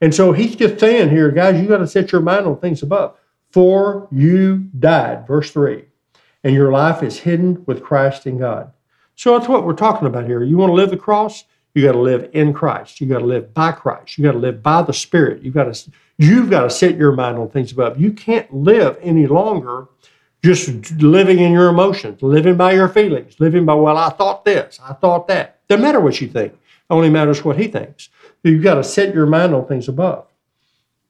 And 0.00 0.14
so 0.14 0.32
he's 0.32 0.56
just 0.56 0.80
saying 0.80 1.10
here, 1.10 1.30
guys, 1.30 1.60
you 1.60 1.68
got 1.68 1.78
to 1.78 1.86
set 1.86 2.10
your 2.10 2.20
mind 2.20 2.46
on 2.46 2.58
things 2.58 2.82
above. 2.82 3.16
For 3.50 4.08
you 4.10 4.68
died, 4.78 5.26
verse 5.26 5.50
3, 5.50 5.84
and 6.42 6.54
your 6.54 6.72
life 6.72 7.02
is 7.02 7.18
hidden 7.18 7.62
with 7.66 7.82
Christ 7.82 8.26
in 8.26 8.38
God. 8.38 8.72
So 9.14 9.36
that's 9.38 9.48
what 9.48 9.64
we're 9.64 9.74
talking 9.74 10.08
about 10.08 10.26
here. 10.26 10.42
You 10.42 10.56
want 10.56 10.70
to 10.70 10.74
live 10.74 10.90
the 10.90 10.96
cross? 10.96 11.44
You 11.74 11.84
got 11.84 11.92
to 11.92 12.00
live 12.00 12.30
in 12.32 12.52
Christ. 12.52 13.00
You 13.00 13.06
got 13.06 13.20
to 13.20 13.24
live 13.24 13.54
by 13.54 13.72
Christ. 13.72 14.18
You 14.18 14.24
got 14.24 14.32
to 14.32 14.38
live 14.38 14.62
by 14.62 14.82
the 14.82 14.92
Spirit. 14.92 15.42
You 15.42 15.50
got 15.50 15.72
to 15.72 15.90
you've 16.18 16.50
got 16.50 16.62
to 16.62 16.70
set 16.70 16.96
your 16.96 17.12
mind 17.12 17.38
on 17.38 17.48
things 17.50 17.72
above. 17.72 18.00
You 18.00 18.12
can't 18.12 18.52
live 18.52 18.98
any 19.02 19.26
longer 19.26 19.88
just 20.42 20.92
living 21.00 21.38
in 21.38 21.52
your 21.52 21.68
emotions, 21.68 22.20
living 22.22 22.56
by 22.56 22.72
your 22.72 22.88
feelings, 22.88 23.38
living 23.38 23.64
by 23.64 23.74
well, 23.74 23.96
I 23.96 24.10
thought 24.10 24.44
this, 24.44 24.80
I 24.82 24.92
thought 24.94 25.28
that. 25.28 25.60
Doesn't 25.68 25.82
matter 25.82 26.00
what 26.00 26.20
you 26.20 26.28
think. 26.28 26.58
only 26.90 27.10
matters 27.10 27.44
what 27.44 27.58
he 27.58 27.68
thinks. 27.68 28.08
You've 28.42 28.62
got 28.62 28.74
to 28.74 28.84
set 28.84 29.14
your 29.14 29.26
mind 29.26 29.54
on 29.54 29.66
things 29.66 29.88
above. 29.88 30.26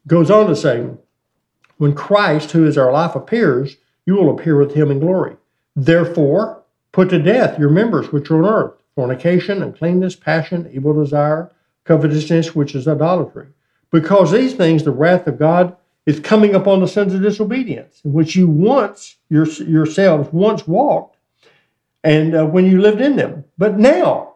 Goes 0.06 0.30
on 0.30 0.46
to 0.48 0.56
say, 0.56 0.86
when 1.78 1.94
Christ, 1.94 2.52
who 2.52 2.66
is 2.66 2.76
our 2.76 2.92
life, 2.92 3.14
appears, 3.14 3.76
you 4.06 4.14
will 4.14 4.30
appear 4.30 4.56
with 4.56 4.74
him 4.74 4.90
in 4.90 5.00
glory. 5.00 5.36
Therefore, 5.74 6.62
put 6.92 7.08
to 7.10 7.18
death 7.18 7.58
your 7.58 7.70
members 7.70 8.12
which 8.12 8.30
are 8.30 8.38
on 8.38 8.44
earth 8.44 8.74
fornication, 8.94 9.62
uncleanness, 9.62 10.14
passion, 10.14 10.70
evil 10.72 10.92
desire, 10.92 11.50
covetousness, 11.84 12.54
which 12.54 12.74
is 12.74 12.86
idolatry. 12.86 13.46
Because 13.90 14.30
these 14.30 14.54
things, 14.54 14.84
the 14.84 14.90
wrath 14.90 15.26
of 15.26 15.38
God 15.38 15.76
is 16.06 16.20
coming 16.20 16.54
upon 16.54 16.80
the 16.80 16.88
sons 16.88 17.14
of 17.14 17.22
disobedience, 17.22 18.00
in 18.04 18.12
which 18.12 18.34
you 18.34 18.48
once 18.48 19.16
your, 19.28 19.46
yourselves 19.46 20.28
once 20.32 20.66
walked, 20.66 21.16
and 22.02 22.34
uh, 22.34 22.44
when 22.44 22.66
you 22.66 22.80
lived 22.80 23.00
in 23.00 23.16
them. 23.16 23.44
But 23.56 23.78
now 23.78 24.34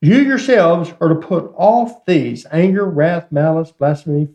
you 0.00 0.18
yourselves 0.18 0.92
are 1.00 1.08
to 1.08 1.14
put 1.14 1.52
off 1.56 2.04
these 2.06 2.46
anger, 2.50 2.84
wrath, 2.84 3.30
malice, 3.30 3.70
blasphemy, 3.70 4.28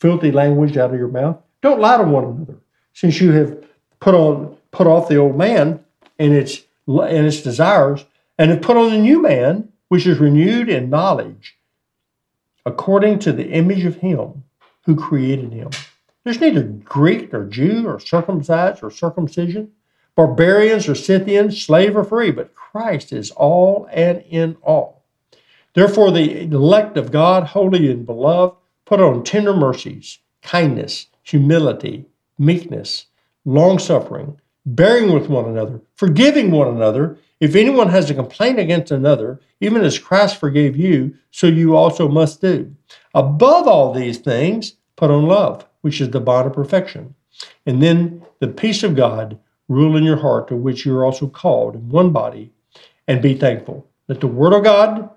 filthy 0.00 0.30
language 0.32 0.76
out 0.76 0.92
of 0.92 0.98
your 0.98 1.08
mouth. 1.08 1.38
Don't 1.62 1.80
lie 1.80 1.96
to 1.96 2.04
one 2.04 2.24
another, 2.24 2.58
since 2.92 3.20
you 3.20 3.32
have 3.32 3.64
put 4.00 4.14
on 4.14 4.56
put 4.70 4.86
off 4.86 5.08
the 5.08 5.16
old 5.16 5.36
man 5.36 5.84
and 6.18 6.32
its 6.32 6.62
and 6.86 7.26
its 7.26 7.42
desires, 7.42 8.04
and 8.38 8.50
have 8.50 8.62
put 8.62 8.76
on 8.76 8.90
the 8.90 8.98
new 8.98 9.22
man, 9.22 9.68
which 9.88 10.06
is 10.06 10.18
renewed 10.18 10.68
in 10.68 10.90
knowledge, 10.90 11.56
according 12.64 13.18
to 13.20 13.32
the 13.32 13.50
image 13.50 13.84
of 13.84 13.96
him 13.96 14.44
who 14.84 14.94
created 14.94 15.52
him. 15.52 15.70
There's 16.26 16.40
neither 16.40 16.64
Greek 16.64 17.32
nor 17.32 17.44
Jew 17.44 17.86
or 17.86 18.00
circumcised 18.00 18.82
or 18.82 18.90
circumcision, 18.90 19.70
barbarians 20.16 20.88
or 20.88 20.96
Scythians, 20.96 21.62
slave 21.62 21.96
or 21.96 22.02
free, 22.02 22.32
but 22.32 22.52
Christ 22.52 23.12
is 23.12 23.30
all 23.30 23.88
and 23.92 24.24
in 24.28 24.56
all. 24.60 25.04
Therefore, 25.74 26.10
the 26.10 26.42
elect 26.42 26.96
of 26.96 27.12
God, 27.12 27.44
holy 27.44 27.88
and 27.88 28.04
beloved, 28.04 28.56
put 28.86 29.00
on 29.00 29.22
tender 29.22 29.54
mercies, 29.54 30.18
kindness, 30.42 31.06
humility, 31.22 32.06
meekness, 32.40 33.06
long 33.44 33.78
suffering, 33.78 34.40
bearing 34.64 35.12
with 35.12 35.28
one 35.28 35.44
another, 35.44 35.80
forgiving 35.94 36.50
one 36.50 36.66
another. 36.66 37.18
If 37.38 37.54
anyone 37.54 37.90
has 37.90 38.10
a 38.10 38.14
complaint 38.14 38.58
against 38.58 38.90
another, 38.90 39.38
even 39.60 39.84
as 39.84 39.96
Christ 39.96 40.40
forgave 40.40 40.76
you, 40.76 41.14
so 41.30 41.46
you 41.46 41.76
also 41.76 42.08
must 42.08 42.40
do. 42.40 42.74
Above 43.14 43.68
all 43.68 43.92
these 43.92 44.18
things, 44.18 44.74
put 44.96 45.12
on 45.12 45.26
love, 45.26 45.64
which 45.80 46.00
is 46.00 46.10
the 46.10 46.20
bond 46.20 46.46
of 46.46 46.52
perfection. 46.52 47.14
And 47.66 47.82
then 47.82 48.22
the 48.40 48.48
peace 48.48 48.82
of 48.82 48.96
God 48.96 49.38
rule 49.68 49.96
in 49.96 50.04
your 50.04 50.16
heart, 50.16 50.48
to 50.48 50.56
which 50.56 50.86
you 50.86 50.96
are 50.96 51.04
also 51.04 51.26
called 51.26 51.74
in 51.74 51.88
one 51.88 52.12
body, 52.12 52.52
and 53.08 53.20
be 53.20 53.34
thankful. 53.34 53.88
Let 54.08 54.20
the 54.20 54.26
word 54.26 54.52
of 54.52 54.64
God 54.64 55.10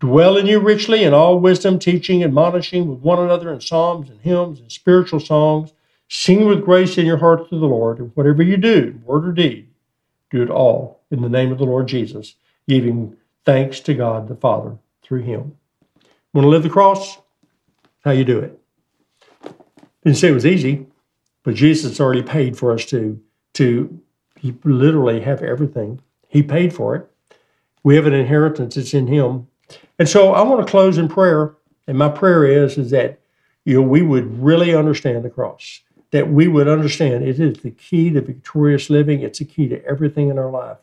dwell 0.00 0.36
in 0.36 0.46
you 0.46 0.60
richly 0.60 1.04
in 1.04 1.14
all 1.14 1.38
wisdom, 1.38 1.78
teaching, 1.78 2.22
admonishing 2.22 2.88
with 2.88 3.00
one 3.00 3.18
another 3.18 3.52
in 3.52 3.60
psalms 3.60 4.10
and 4.10 4.20
hymns 4.20 4.60
and 4.60 4.70
spiritual 4.70 5.20
songs 5.20 5.72
Sing 6.08 6.46
with 6.46 6.64
grace 6.64 6.98
in 6.98 7.06
your 7.06 7.16
heart 7.16 7.48
to 7.48 7.58
the 7.58 7.66
Lord, 7.66 7.98
and 7.98 8.12
whatever 8.14 8.42
you 8.42 8.56
do, 8.56 8.98
word 9.04 9.26
or 9.26 9.32
deed, 9.32 9.68
do 10.30 10.42
it 10.42 10.50
all 10.50 11.00
in 11.10 11.20
the 11.20 11.28
name 11.28 11.50
of 11.50 11.58
the 11.58 11.64
Lord 11.64 11.88
Jesus, 11.88 12.36
giving 12.68 13.16
thanks 13.44 13.80
to 13.80 13.94
God 13.94 14.28
the 14.28 14.36
Father 14.36 14.78
through 15.02 15.22
him. 15.22 15.56
Want 16.32 16.44
to 16.44 16.48
live 16.48 16.62
the 16.62 16.70
cross? 16.70 17.18
How 18.04 18.12
you 18.12 18.24
do 18.24 18.38
it. 18.38 18.60
Didn't 20.06 20.18
say 20.18 20.28
it 20.28 20.34
was 20.34 20.46
easy, 20.46 20.86
but 21.42 21.56
Jesus 21.56 21.98
already 21.98 22.22
paid 22.22 22.56
for 22.56 22.70
us 22.70 22.84
to, 22.84 23.20
to 23.54 24.00
literally 24.62 25.18
have 25.18 25.42
everything. 25.42 26.00
He 26.28 26.44
paid 26.44 26.72
for 26.72 26.94
it. 26.94 27.10
We 27.82 27.96
have 27.96 28.06
an 28.06 28.12
inheritance, 28.12 28.76
it's 28.76 28.94
in 28.94 29.08
him. 29.08 29.48
And 29.98 30.08
so 30.08 30.32
I 30.32 30.42
want 30.42 30.64
to 30.64 30.70
close 30.70 30.96
in 30.96 31.08
prayer. 31.08 31.56
And 31.88 31.98
my 31.98 32.08
prayer 32.08 32.44
is, 32.44 32.78
is 32.78 32.92
that 32.92 33.18
you 33.64 33.74
know, 33.74 33.82
we 33.82 34.00
would 34.00 34.40
really 34.40 34.76
understand 34.76 35.24
the 35.24 35.30
cross 35.30 35.80
that 36.12 36.30
we 36.30 36.46
would 36.46 36.68
understand 36.68 37.24
it 37.24 37.40
is 37.40 37.58
the 37.58 37.72
key 37.72 38.10
to 38.10 38.20
victorious 38.20 38.88
living. 38.88 39.22
It's 39.22 39.40
the 39.40 39.44
key 39.44 39.68
to 39.70 39.84
everything 39.84 40.28
in 40.28 40.38
our 40.38 40.52
life. 40.52 40.78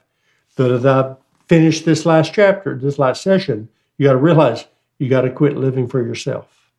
But 0.57 0.69
as 0.69 0.86
I 0.86 1.15
finish 1.47 1.83
this 1.83 2.05
last 2.05 2.33
chapter, 2.33 2.77
this 2.77 2.99
last 2.99 3.23
session, 3.23 3.69
you 3.97 4.05
got 4.05 4.12
to 4.12 4.17
realize 4.17 4.65
you 4.99 5.07
got 5.07 5.21
to 5.21 5.29
quit 5.29 5.55
living 5.55 5.88
for 5.88 6.05
yourself. 6.05 6.71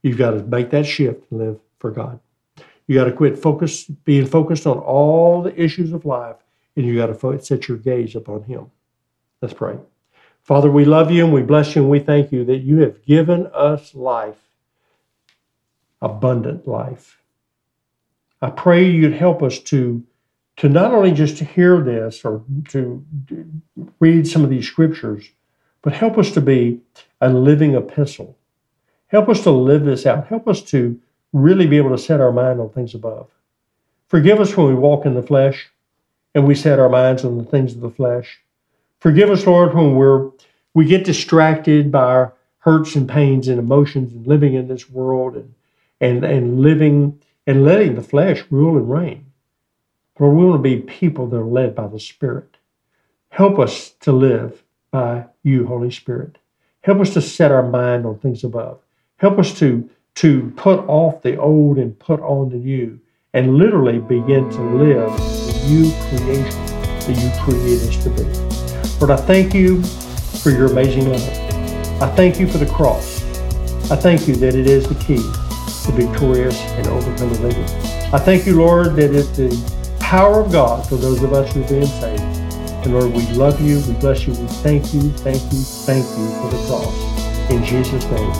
You've 0.00 0.16
got 0.16 0.30
to 0.30 0.42
make 0.42 0.70
that 0.70 0.86
shift 0.86 1.30
and 1.30 1.38
live 1.38 1.60
for 1.86 1.92
God. 1.92 2.18
You 2.88 2.96
got 2.96 3.04
to 3.04 3.12
quit 3.12 3.38
focus, 3.38 3.84
being 3.84 4.26
focused 4.26 4.66
on 4.66 4.78
all 4.78 5.42
the 5.42 5.60
issues 5.60 5.92
of 5.92 6.04
life, 6.04 6.36
and 6.74 6.84
you 6.84 6.96
got 6.96 7.16
to 7.16 7.44
set 7.44 7.68
your 7.68 7.78
gaze 7.78 8.16
upon 8.16 8.42
Him. 8.42 8.72
Let's 9.40 9.54
pray. 9.54 9.78
Father, 10.42 10.70
we 10.70 10.84
love 10.84 11.10
you 11.10 11.24
and 11.24 11.32
we 11.32 11.42
bless 11.42 11.74
you 11.74 11.82
and 11.82 11.90
we 11.90 12.00
thank 12.00 12.32
you 12.32 12.44
that 12.44 12.58
you 12.58 12.78
have 12.78 13.04
given 13.04 13.48
us 13.54 13.94
life, 13.94 14.36
abundant 16.02 16.66
life. 16.66 17.20
I 18.42 18.50
pray 18.50 18.88
you'd 18.88 19.14
help 19.14 19.42
us 19.42 19.58
to 19.60 20.04
to 20.56 20.70
not 20.70 20.92
only 20.92 21.12
just 21.12 21.36
to 21.36 21.44
hear 21.44 21.82
this 21.82 22.24
or 22.24 22.42
to 22.70 23.04
read 24.00 24.26
some 24.26 24.42
of 24.42 24.48
these 24.48 24.66
scriptures, 24.66 25.28
but 25.82 25.92
help 25.92 26.16
us 26.16 26.30
to 26.32 26.40
be 26.40 26.80
a 27.20 27.28
living 27.28 27.74
epistle. 27.74 28.38
Help 29.08 29.28
us 29.28 29.42
to 29.42 29.50
live 29.50 29.84
this 29.84 30.06
out. 30.06 30.28
Help 30.28 30.48
us 30.48 30.62
to 30.62 30.98
really 31.36 31.66
be 31.66 31.76
able 31.76 31.90
to 31.90 31.98
set 31.98 32.20
our 32.20 32.32
mind 32.32 32.60
on 32.60 32.70
things 32.70 32.94
above. 32.94 33.28
Forgive 34.08 34.40
us 34.40 34.56
when 34.56 34.68
we 34.68 34.74
walk 34.74 35.04
in 35.04 35.14
the 35.14 35.22
flesh 35.22 35.68
and 36.34 36.46
we 36.46 36.54
set 36.54 36.78
our 36.78 36.88
minds 36.88 37.24
on 37.24 37.38
the 37.38 37.44
things 37.44 37.74
of 37.74 37.80
the 37.80 37.90
flesh. 37.90 38.38
Forgive 39.00 39.30
us, 39.30 39.46
Lord, 39.46 39.74
when 39.74 39.94
we're 39.94 40.30
we 40.74 40.84
get 40.84 41.04
distracted 41.04 41.90
by 41.90 42.04
our 42.04 42.34
hurts 42.58 42.96
and 42.96 43.08
pains 43.08 43.48
and 43.48 43.58
emotions 43.58 44.12
and 44.12 44.26
living 44.26 44.54
in 44.54 44.68
this 44.68 44.88
world 44.90 45.36
and 45.36 45.54
and, 46.00 46.24
and 46.24 46.60
living 46.60 47.20
and 47.46 47.64
letting 47.64 47.94
the 47.94 48.02
flesh 48.02 48.44
rule 48.50 48.76
and 48.76 48.90
reign. 48.90 49.26
For 50.16 50.34
we 50.34 50.44
want 50.44 50.58
to 50.58 50.62
be 50.62 50.80
people 50.80 51.26
that 51.28 51.36
are 51.36 51.44
led 51.44 51.74
by 51.74 51.88
the 51.88 52.00
Spirit. 52.00 52.56
Help 53.28 53.58
us 53.58 53.90
to 54.00 54.12
live 54.12 54.62
by 54.90 55.26
you, 55.42 55.66
Holy 55.66 55.90
Spirit. 55.90 56.38
Help 56.80 57.00
us 57.00 57.12
to 57.14 57.20
set 57.20 57.52
our 57.52 57.68
mind 57.68 58.06
on 58.06 58.18
things 58.18 58.42
above. 58.44 58.78
Help 59.18 59.38
us 59.38 59.58
to, 59.58 59.88
to 60.16 60.52
put 60.56 60.80
off 60.88 61.22
the 61.22 61.38
old 61.38 61.78
and 61.78 61.98
put 61.98 62.20
on 62.20 62.50
the 62.50 62.56
new 62.56 62.98
and 63.32 63.56
literally 63.56 63.98
begin 63.98 64.50
to 64.50 64.60
live 64.62 65.16
the 65.16 65.66
new 65.68 65.92
creation 66.08 66.66
that 66.66 67.16
you 67.22 67.30
created 67.42 67.88
us 67.88 68.02
to 68.02 68.10
be. 68.10 68.98
Lord, 68.98 69.18
I 69.18 69.22
thank 69.24 69.54
you 69.54 69.82
for 70.42 70.50
your 70.50 70.66
amazing 70.66 71.10
love. 71.10 72.02
I 72.02 72.14
thank 72.16 72.40
you 72.40 72.46
for 72.46 72.58
the 72.58 72.66
cross. 72.66 73.22
I 73.90 73.96
thank 73.96 74.26
you 74.26 74.34
that 74.36 74.54
it 74.54 74.66
is 74.66 74.88
the 74.88 74.94
key 74.96 75.22
the 75.86 75.92
victorious 75.92 76.58
and 76.60 76.86
overcome 76.88 77.32
the 77.32 77.40
living. 77.40 77.64
I 78.12 78.18
thank 78.18 78.46
you, 78.46 78.56
Lord, 78.56 78.96
that 78.96 79.14
it's 79.14 79.28
the 79.36 79.96
power 80.00 80.40
of 80.40 80.52
God 80.52 80.88
for 80.88 80.96
those 80.96 81.22
of 81.22 81.32
us 81.32 81.52
who 81.52 81.62
are 81.64 81.68
being 81.68 81.86
saved. 81.86 82.22
And 82.22 82.92
Lord, 82.92 83.12
we 83.12 83.26
love 83.32 83.60
you, 83.60 83.80
we 83.86 83.94
bless 83.94 84.26
you, 84.26 84.32
we 84.34 84.46
thank 84.46 84.92
you, 84.94 85.10
thank 85.10 85.42
you, 85.52 85.58
thank 85.58 86.04
you 86.04 86.28
for 86.40 86.50
the 86.50 86.66
cross. 86.66 87.50
In 87.50 87.64
Jesus' 87.64 88.04
name, 88.04 88.32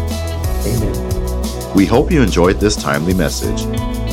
amen. 0.66 1.15
We 1.76 1.84
hope 1.84 2.10
you 2.10 2.22
enjoyed 2.22 2.58
this 2.58 2.74
timely 2.74 3.12
message. 3.12 3.66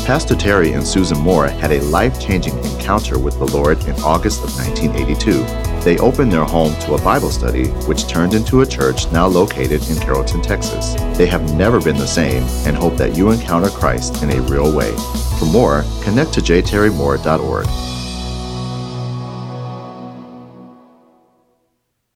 Pastor 0.06 0.36
Terry 0.36 0.73
and 0.73 0.86
Susan 0.86 1.17
Moore 1.17 1.47
had 1.47 1.71
a 1.71 1.82
life 1.84 2.19
changing 2.19 2.58
encounter 2.58 3.17
with 3.17 3.39
the 3.39 3.45
Lord 3.45 3.82
in 3.86 3.95
August 4.02 4.43
of 4.43 4.54
1982. 4.58 5.45
They 5.86 5.97
opened 5.97 6.34
their 6.34 6.43
home 6.43 6.78
to 6.82 6.95
a 6.95 7.02
Bible 7.02 7.32
study, 7.32 7.69
which 7.88 8.06
turned 8.06 8.34
into 8.34 8.63
a 8.63 8.65
church 8.65 9.10
now 9.13 9.28
located 9.28 9.89
in 9.89 9.95
Carrollton, 9.95 10.41
Texas. 10.41 10.95
They 11.17 11.26
have 11.28 11.56
never 11.56 11.80
been 11.80 11.95
the 11.95 12.06
same 12.06 12.43
and 12.67 12.76
hope 12.76 12.97
that 12.97 13.15
you 13.15 13.32
encounter 13.32 13.69
Christ 13.69 14.21
in 14.21 14.32
a 14.32 14.41
real 14.41 14.76
way. 14.76 14.93
For 15.39 15.45
more, 15.45 15.86
connect 16.04 16.34
to 16.34 16.41
jterrymoore.org. 16.41 17.92